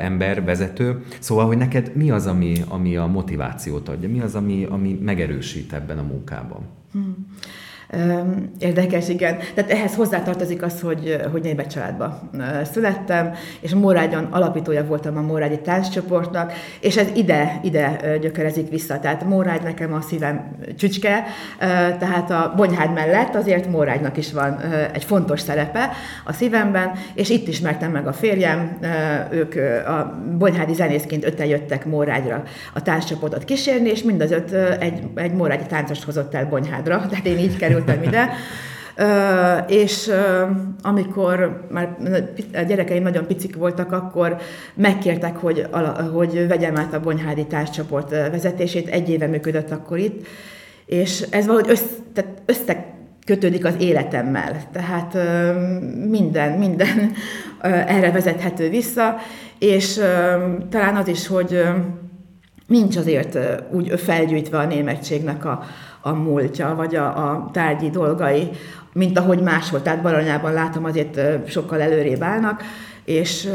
ember, 0.00 0.44
vezető. 0.44 1.02
Szóval, 1.18 1.46
hogy 1.46 1.56
neked 1.56 1.92
mi 1.94 2.10
az, 2.10 2.26
ami, 2.26 2.54
ami 2.68 2.96
a 2.96 3.06
motivációt 3.06 3.88
adja, 3.88 4.08
mi 4.08 4.20
az, 4.20 4.34
ami, 4.34 4.66
ami 4.70 4.98
megerősít 5.02 5.72
ebben 5.72 5.98
a 5.98 6.02
munkában? 6.02 6.60
Mm. 6.98 7.10
Érdekes, 8.58 9.08
igen. 9.08 9.38
Tehát 9.54 9.70
ehhez 9.70 9.94
hozzátartozik 9.94 10.62
az, 10.62 10.80
hogy, 10.80 11.20
hogy 11.32 11.42
német 11.42 11.70
családba 11.70 12.20
születtem, 12.72 13.32
és 13.60 13.74
Mórágyon 13.74 14.24
alapítója 14.24 14.84
voltam 14.84 15.16
a 15.16 15.20
Mórágyi 15.20 15.58
tánccsoportnak, 15.60 16.52
és 16.80 16.96
ez 16.96 17.06
ide, 17.14 17.60
ide 17.62 18.18
gyökerezik 18.20 18.68
vissza. 18.68 18.98
Tehát 18.98 19.24
Mórágy 19.24 19.62
nekem 19.62 19.92
a 19.92 20.00
szívem 20.00 20.56
csücske, 20.78 21.24
tehát 21.98 22.30
a 22.30 22.52
Bonyhád 22.56 22.92
mellett 22.92 23.34
azért 23.34 23.68
Mórágynak 23.70 24.16
is 24.16 24.32
van 24.32 24.60
egy 24.92 25.04
fontos 25.04 25.40
szerepe 25.40 25.90
a 26.24 26.32
szívemben, 26.32 26.92
és 27.14 27.30
itt 27.30 27.48
ismertem 27.48 27.90
meg 27.90 28.06
a 28.06 28.12
férjem, 28.12 28.78
ők 29.30 29.54
a 29.86 30.20
Bonyhádi 30.38 30.74
zenészként 30.74 31.24
öten 31.24 31.46
jöttek 31.46 31.86
Mórágyra 31.86 32.42
a 32.74 32.82
tánccsoportot 32.82 33.44
kísérni, 33.44 33.88
és 33.88 34.02
mind 34.02 34.20
az 34.20 34.30
öt 34.30 34.52
egy, 34.80 35.02
egy 35.14 35.32
Mórágyi 35.32 35.66
táncost 35.68 36.04
hozott 36.04 36.34
el 36.34 36.46
Bonyhádra, 36.46 37.06
tehát 37.10 37.26
én 37.26 37.38
így 37.38 37.56
kerültem 37.56 37.78
kerültem 37.84 38.02
ide. 38.02 38.30
Uh, 38.98 39.72
és 39.72 40.06
uh, 40.06 40.50
amikor 40.82 41.66
már 41.70 41.96
a 42.54 42.60
gyerekeim 42.60 43.02
nagyon 43.02 43.26
picik 43.26 43.56
voltak, 43.56 43.92
akkor 43.92 44.36
megkértek, 44.74 45.36
hogy, 45.36 45.66
hogy 46.12 46.48
vegyem 46.48 46.76
át 46.76 46.94
a 46.94 47.00
Bonyhádi 47.00 47.46
társcsoport 47.46 48.10
vezetését, 48.10 48.88
egy 48.88 49.08
éve 49.08 49.26
működött 49.26 49.70
akkor 49.70 49.98
itt, 49.98 50.26
és 50.86 51.26
ez 51.30 51.46
valahogy 51.46 51.70
össze, 51.70 52.24
összekötődik 52.46 53.64
az 53.64 53.74
életemmel. 53.78 54.62
Tehát 54.72 55.14
uh, 55.14 56.08
minden, 56.08 56.58
minden 56.58 57.12
erre 57.62 58.10
vezethető 58.10 58.68
vissza, 58.68 59.16
és 59.58 60.00
talán 60.70 60.96
az 60.96 61.08
is, 61.08 61.26
hogy 61.26 61.62
nincs 62.66 62.96
azért 62.96 63.38
úgy 63.70 64.00
felgyűjtve 64.00 64.58
a 64.58 64.66
németségnek 64.66 65.44
a, 65.44 65.62
a 66.00 66.12
múltja, 66.12 66.74
vagy 66.76 66.94
a, 66.94 67.30
a 67.30 67.50
tárgyi 67.52 67.90
dolgai, 67.90 68.50
mint 68.92 69.18
ahogy 69.18 69.42
máshol. 69.42 69.82
Tehát 69.82 70.02
Baranyában 70.02 70.52
látom 70.52 70.84
azért 70.84 71.20
sokkal 71.48 71.80
előrébb 71.80 72.22
állnak, 72.22 72.62
és 73.04 73.48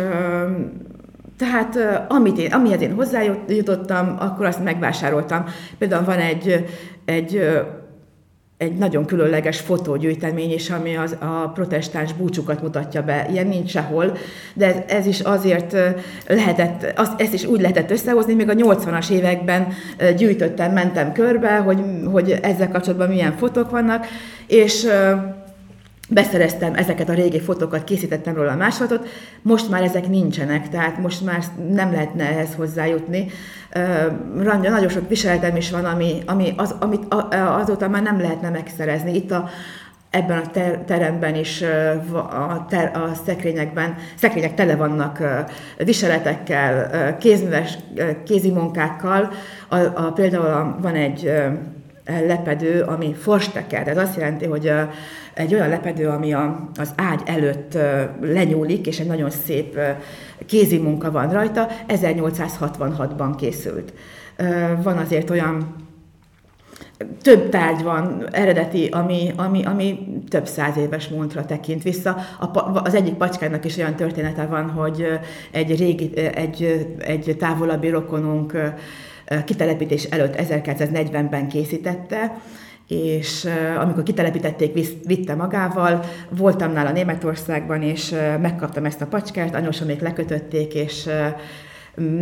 tehát 1.38 1.78
amit 2.08 2.38
én, 2.38 2.54
amihez 2.54 2.82
én 2.82 2.94
hozzájutottam, 2.94 4.16
akkor 4.20 4.46
azt 4.46 4.64
megvásároltam. 4.64 5.46
Például 5.78 6.06
van 6.06 6.20
egy, 6.20 6.66
egy 7.06 7.50
egy 8.58 8.74
nagyon 8.78 9.06
különleges 9.06 9.60
fotógyűjtemény 9.60 10.52
is, 10.54 10.70
ami 10.70 10.96
az, 10.96 11.18
a 11.20 11.52
protestáns 11.54 12.14
búcsukat 12.14 12.62
mutatja 12.62 13.04
be. 13.04 13.28
Ilyen 13.32 13.48
nincs 13.48 13.70
sehol, 13.70 14.18
de 14.54 14.66
ez, 14.66 14.76
ez 14.88 15.06
is 15.06 15.20
azért 15.20 15.76
lehetett, 16.28 16.94
az, 16.96 17.12
ezt 17.18 17.34
is 17.34 17.46
úgy 17.46 17.62
lehetett 17.62 17.92
összehozni, 17.92 18.34
még 18.34 18.50
a 18.50 18.54
80-as 18.54 19.10
években 19.10 19.68
gyűjtöttem, 20.18 20.72
mentem 20.72 21.12
körbe, 21.12 21.56
hogy, 21.56 21.80
hogy 22.12 22.40
ezzel 22.42 22.70
kapcsolatban 22.70 23.10
milyen 23.10 23.38
fotók 23.38 23.70
vannak, 23.70 24.06
és 24.48 24.88
beszereztem 26.10 26.74
ezeket 26.74 27.10
a 27.10 27.14
régi 27.14 27.40
fotókat, 27.40 27.84
készítettem 27.84 28.36
róla 28.36 28.52
a 28.52 28.56
másolatot, 28.56 29.08
most 29.42 29.70
már 29.70 29.84
ezek 29.84 30.08
nincsenek, 30.08 30.70
tehát 30.70 30.98
most 30.98 31.26
már 31.26 31.44
nem 31.72 31.92
lehetne 31.92 32.30
ehhez 32.30 32.54
hozzájutni. 32.56 33.28
Rangya, 34.38 34.70
nagyon 34.70 34.90
sok 34.90 35.10
viseletem 35.10 35.56
is 35.56 35.72
van, 35.72 35.86
ami, 35.86 36.22
ami 36.26 36.54
az, 36.58 36.76
amit 36.80 37.14
azóta 37.62 37.88
már 37.88 38.02
nem 38.02 38.20
lehetne 38.20 38.50
megszerezni. 38.50 39.16
Itt 39.16 39.32
a, 39.32 39.50
ebben 40.10 40.38
a 40.38 40.52
ter- 40.52 40.80
teremben 40.80 41.36
is 41.36 41.62
a, 42.30 42.66
ter- 42.70 42.96
a 42.96 43.12
szekrényekben, 43.26 43.96
szekrények 44.16 44.54
tele 44.54 44.76
vannak 44.76 45.24
viseletekkel, 45.78 47.18
kézműves 47.18 47.78
kézimunkákkal. 48.26 49.32
A, 49.70 49.78
a, 49.78 50.12
például 50.16 50.76
van 50.82 50.96
egy 50.96 51.32
lepedő, 52.06 52.82
ami 52.82 53.14
forsteker, 53.14 53.88
ez 53.88 53.98
azt 53.98 54.16
jelenti, 54.16 54.46
hogy 54.46 54.72
egy 55.34 55.54
olyan 55.54 55.70
lepedő, 55.70 56.08
ami 56.08 56.34
a, 56.34 56.70
az 56.76 56.94
ágy 56.96 57.22
előtt 57.26 57.78
lenyúlik, 58.22 58.88
és 58.88 59.00
egy 59.00 59.08
nagyon 59.08 59.30
szép 59.30 59.80
kézi 60.46 60.78
munka 60.78 61.12
van 61.12 61.32
rajta, 61.32 61.68
1866-ban 61.88 63.34
készült. 63.38 63.94
Van 64.84 64.98
azért 64.98 65.30
olyan 65.30 65.76
több 67.22 67.50
tárgy 67.50 67.84
van 67.84 68.28
eredeti, 68.32 68.88
ami, 68.88 69.32
ami, 69.36 69.64
ami 69.64 70.08
több 70.30 70.48
száz 70.48 70.78
éves 70.78 71.08
múltra 71.08 71.46
tekint 71.46 71.84
vissza. 71.84 72.18
A, 72.40 72.82
az 72.84 72.94
egyik 72.94 73.14
pacskának 73.14 73.66
is 73.66 73.78
olyan 73.78 73.96
története 73.96 74.46
van, 74.46 74.70
hogy 74.70 75.20
egy 75.52 75.78
régi, 75.78 76.18
egy, 76.18 76.88
egy 77.00 77.36
távolabbi 77.40 77.90
rokonunk 77.90 78.74
kitelepítés 79.46 80.04
előtt 80.04 80.36
1940-ben 80.36 81.48
készítette, 81.48 82.38
és 82.88 83.48
amikor 83.80 84.04
kitelepítették, 84.04 84.98
vitte 85.06 85.36
magával, 85.36 86.04
voltam 86.30 86.72
nála 86.72 86.92
Németországban, 86.92 87.82
és 87.82 88.16
megkaptam 88.42 88.86
ezt 88.86 89.02
a 89.02 89.08
pacskát, 89.08 89.56
még 89.86 90.02
lekötötték, 90.02 90.74
és 90.74 91.10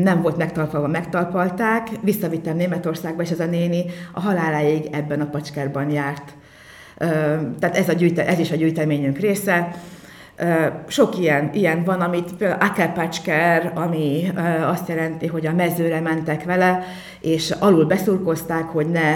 nem 0.03 0.21
volt 0.21 0.37
megtalpalva, 0.37 0.87
megtalpalták, 0.87 1.87
visszavittem 2.01 2.55
Németországba, 2.55 3.21
és 3.21 3.29
ez 3.29 3.39
a 3.39 3.45
néni 3.45 3.85
a 4.11 4.19
haláláig 4.19 4.87
ebben 4.91 5.21
a 5.21 5.29
pacskárban 5.29 5.89
járt. 5.89 6.33
Tehát 7.59 7.77
ez, 7.77 7.89
a 7.89 7.93
gyűjte, 7.93 8.27
ez 8.27 8.39
is 8.39 8.51
a 8.51 8.55
gyűjteményünk 8.55 9.17
része. 9.17 9.75
Sok 10.87 11.17
ilyen, 11.17 11.49
ilyen 11.53 11.83
van, 11.83 12.01
amit 12.01 12.33
például 12.33 12.61
Akerpacsker, 12.61 13.71
ami 13.75 14.31
azt 14.65 14.87
jelenti, 14.87 15.27
hogy 15.27 15.45
a 15.45 15.53
mezőre 15.53 15.99
mentek 15.99 16.43
vele, 16.43 16.83
és 17.21 17.51
alul 17.59 17.85
beszurkozták, 17.85 18.63
hogy 18.63 18.87
ne, 18.89 19.13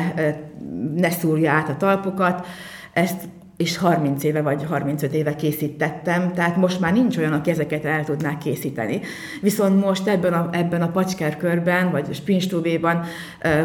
ne 0.96 1.10
szúrja 1.10 1.52
át 1.52 1.70
a 1.70 1.78
talpokat. 1.78 2.46
Ezt 2.94 3.22
és 3.58 3.78
30 3.78 4.24
éve 4.24 4.42
vagy 4.42 4.64
35 4.64 5.14
éve 5.14 5.36
készítettem, 5.36 6.34
tehát 6.34 6.58
most 6.58 6.80
már 6.80 6.94
nincs 6.94 7.18
olyan, 7.18 7.34
aki 7.34 7.50
ezeket 7.50 7.86
el 7.86 8.04
tudná 8.04 8.38
készíteni. 8.38 9.02
Viszont 9.42 9.84
most 9.84 10.08
ebben 10.08 10.34
a, 10.34 10.50
ebben 10.52 10.82
a 10.82 10.92
pacskerkörben, 10.92 11.92
vagy 11.92 12.14
Spinstubéban 12.14 13.04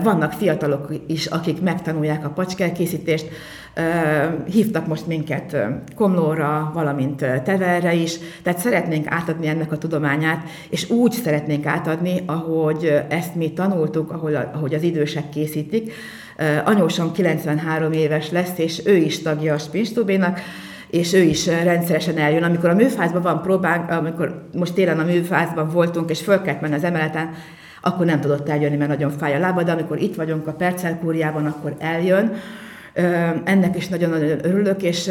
vannak 0.02 0.32
fiatalok 0.32 0.88
is, 1.06 1.26
akik 1.26 1.60
megtanulják 1.60 2.24
a 2.24 2.30
pacskerkészítést, 2.30 3.28
hívtak 4.50 4.86
most 4.86 5.06
minket 5.06 5.56
Komlóra, 5.94 6.70
valamint 6.74 7.16
Teverre 7.44 7.94
is, 7.94 8.18
tehát 8.42 8.58
szeretnénk 8.58 9.06
átadni 9.08 9.46
ennek 9.46 9.72
a 9.72 9.78
tudományát, 9.78 10.48
és 10.70 10.90
úgy 10.90 11.12
szeretnénk 11.12 11.66
átadni, 11.66 12.22
ahogy 12.26 13.02
ezt 13.08 13.34
mi 13.34 13.52
tanultuk, 13.52 14.12
ahogy 14.52 14.74
az 14.74 14.82
idősek 14.82 15.28
készítik, 15.28 15.92
Anyósom 16.64 17.12
93 17.12 17.92
éves 17.92 18.30
lesz, 18.30 18.58
és 18.58 18.82
ő 18.86 18.94
is 18.96 19.22
tagja 19.22 19.54
a 19.54 19.58
Spinstubénak, 19.58 20.40
és 20.90 21.12
ő 21.12 21.20
is 21.20 21.46
rendszeresen 21.46 22.18
eljön. 22.18 22.42
Amikor 22.42 22.70
a 22.70 22.74
műfázban 22.74 23.22
van 23.22 23.42
próbánk, 23.42 23.90
amikor 23.90 24.48
most 24.54 24.74
télen 24.74 24.98
a 24.98 25.04
műfázban 25.04 25.68
voltunk, 25.68 26.10
és 26.10 26.20
föl 26.20 26.42
kellett 26.42 26.60
menni 26.60 26.74
az 26.74 26.84
emeleten, 26.84 27.30
akkor 27.80 28.06
nem 28.06 28.20
tudott 28.20 28.48
eljönni, 28.48 28.76
mert 28.76 28.90
nagyon 28.90 29.10
fáj 29.10 29.34
a 29.34 29.38
lába, 29.38 29.62
de 29.62 29.72
amikor 29.72 30.00
itt 30.00 30.14
vagyunk 30.14 30.46
a 30.46 30.52
percelkúriában, 30.52 31.46
akkor 31.46 31.74
eljön. 31.78 32.32
Ennek 33.44 33.76
is 33.76 33.88
nagyon-nagyon 33.88 34.38
örülök, 34.42 34.82
és 34.82 35.10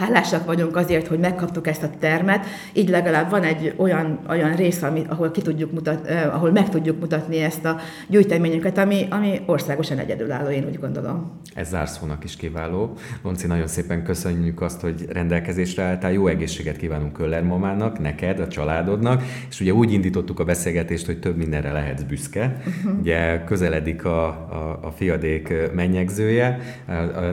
hálásak 0.00 0.44
vagyunk 0.44 0.76
azért, 0.76 1.06
hogy 1.06 1.18
megkaptuk 1.18 1.66
ezt 1.66 1.82
a 1.82 1.90
termet, 1.98 2.46
így 2.72 2.88
legalább 2.88 3.30
van 3.30 3.42
egy 3.42 3.74
olyan, 3.76 4.18
olyan 4.28 4.56
rész, 4.56 4.82
ami, 4.82 5.04
ahol, 5.08 5.30
ki 5.30 5.42
tudjuk 5.42 5.72
mutat, 5.72 6.06
eh, 6.06 6.34
ahol 6.34 6.50
meg 6.50 6.68
tudjuk 6.68 7.00
mutatni 7.00 7.38
ezt 7.38 7.64
a 7.64 7.76
gyűjteményünket, 8.08 8.78
ami, 8.78 9.06
ami 9.10 9.40
országosan 9.46 9.98
egyedülálló, 9.98 10.48
én 10.48 10.64
úgy 10.66 10.78
gondolom. 10.78 11.40
Ez 11.54 11.68
zárszónak 11.68 12.24
is 12.24 12.36
kiváló. 12.36 12.92
Lonci, 13.22 13.46
nagyon 13.46 13.66
szépen 13.66 14.04
köszönjük 14.04 14.60
azt, 14.60 14.80
hogy 14.80 15.06
rendelkezésre 15.12 15.82
álltál. 15.82 16.12
Jó 16.12 16.26
egészséget 16.26 16.76
kívánunk 16.76 17.12
Köller 17.12 17.42
mamának, 17.42 17.98
neked, 17.98 18.40
a 18.40 18.48
családodnak, 18.48 19.22
és 19.50 19.60
ugye 19.60 19.72
úgy 19.72 19.92
indítottuk 19.92 20.40
a 20.40 20.44
beszélgetést, 20.44 21.06
hogy 21.06 21.18
több 21.18 21.36
mindenre 21.36 21.72
lehetsz 21.72 22.02
büszke. 22.02 22.56
Uh-huh. 22.58 23.00
Ugye 23.00 23.44
közeledik 23.44 24.04
a, 24.04 24.26
a, 24.26 24.78
a 24.82 24.90
fiadék 24.90 25.52
mennyegzője, 25.74 26.58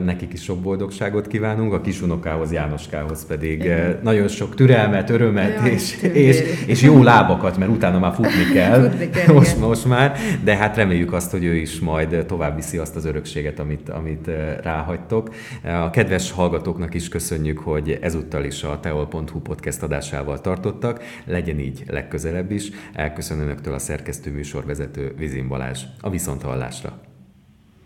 nekik 0.04 0.32
is 0.32 0.42
sok 0.42 0.60
boldogságot 0.60 1.26
kívánunk, 1.26 1.72
a 1.72 1.80
kisunokával 1.80 2.37
Zsuzsikához, 2.38 2.52
Jánoskához 2.52 3.26
pedig 3.26 3.60
Igen. 3.60 3.98
nagyon 4.02 4.28
sok 4.28 4.54
türelmet, 4.54 5.10
örömet 5.10 5.54
Jaj, 5.54 5.70
és, 5.70 6.02
és, 6.02 6.42
és 6.66 6.82
jó 6.82 7.02
lábakat, 7.02 7.58
mert 7.58 7.70
utána 7.70 7.98
már 7.98 8.14
futni 8.14 8.52
kell, 8.54 8.90
futni 8.90 9.10
kell 9.10 9.34
most, 9.34 9.58
most 9.58 9.84
már, 9.84 10.16
de 10.44 10.56
hát 10.56 10.76
reméljük 10.76 11.12
azt, 11.12 11.30
hogy 11.30 11.44
ő 11.44 11.54
is 11.54 11.80
majd 11.80 12.24
tovább 12.26 12.54
viszi 12.56 12.78
azt 12.78 12.96
az 12.96 13.04
örökséget, 13.04 13.58
amit, 13.58 13.88
amit 13.88 14.30
ráhagytok. 14.62 15.34
A 15.64 15.90
kedves 15.90 16.30
hallgatóknak 16.30 16.94
is 16.94 17.08
köszönjük, 17.08 17.58
hogy 17.58 17.98
ezúttal 18.00 18.44
is 18.44 18.62
a 18.62 18.80
teol.hu 18.80 19.40
podcast 19.40 19.82
adásával 19.82 20.40
tartottak, 20.40 21.02
legyen 21.24 21.58
így 21.58 21.84
legközelebb 21.86 22.50
is. 22.50 22.68
Elköszönöm 22.92 23.44
önöktől 23.44 23.74
a 23.74 23.78
szerkesztő 23.78 24.30
műsorvezető 24.30 25.14
Vizin 25.18 25.48
Balázs. 25.48 25.82
A 26.00 26.10
viszonthallásra! 26.10 27.07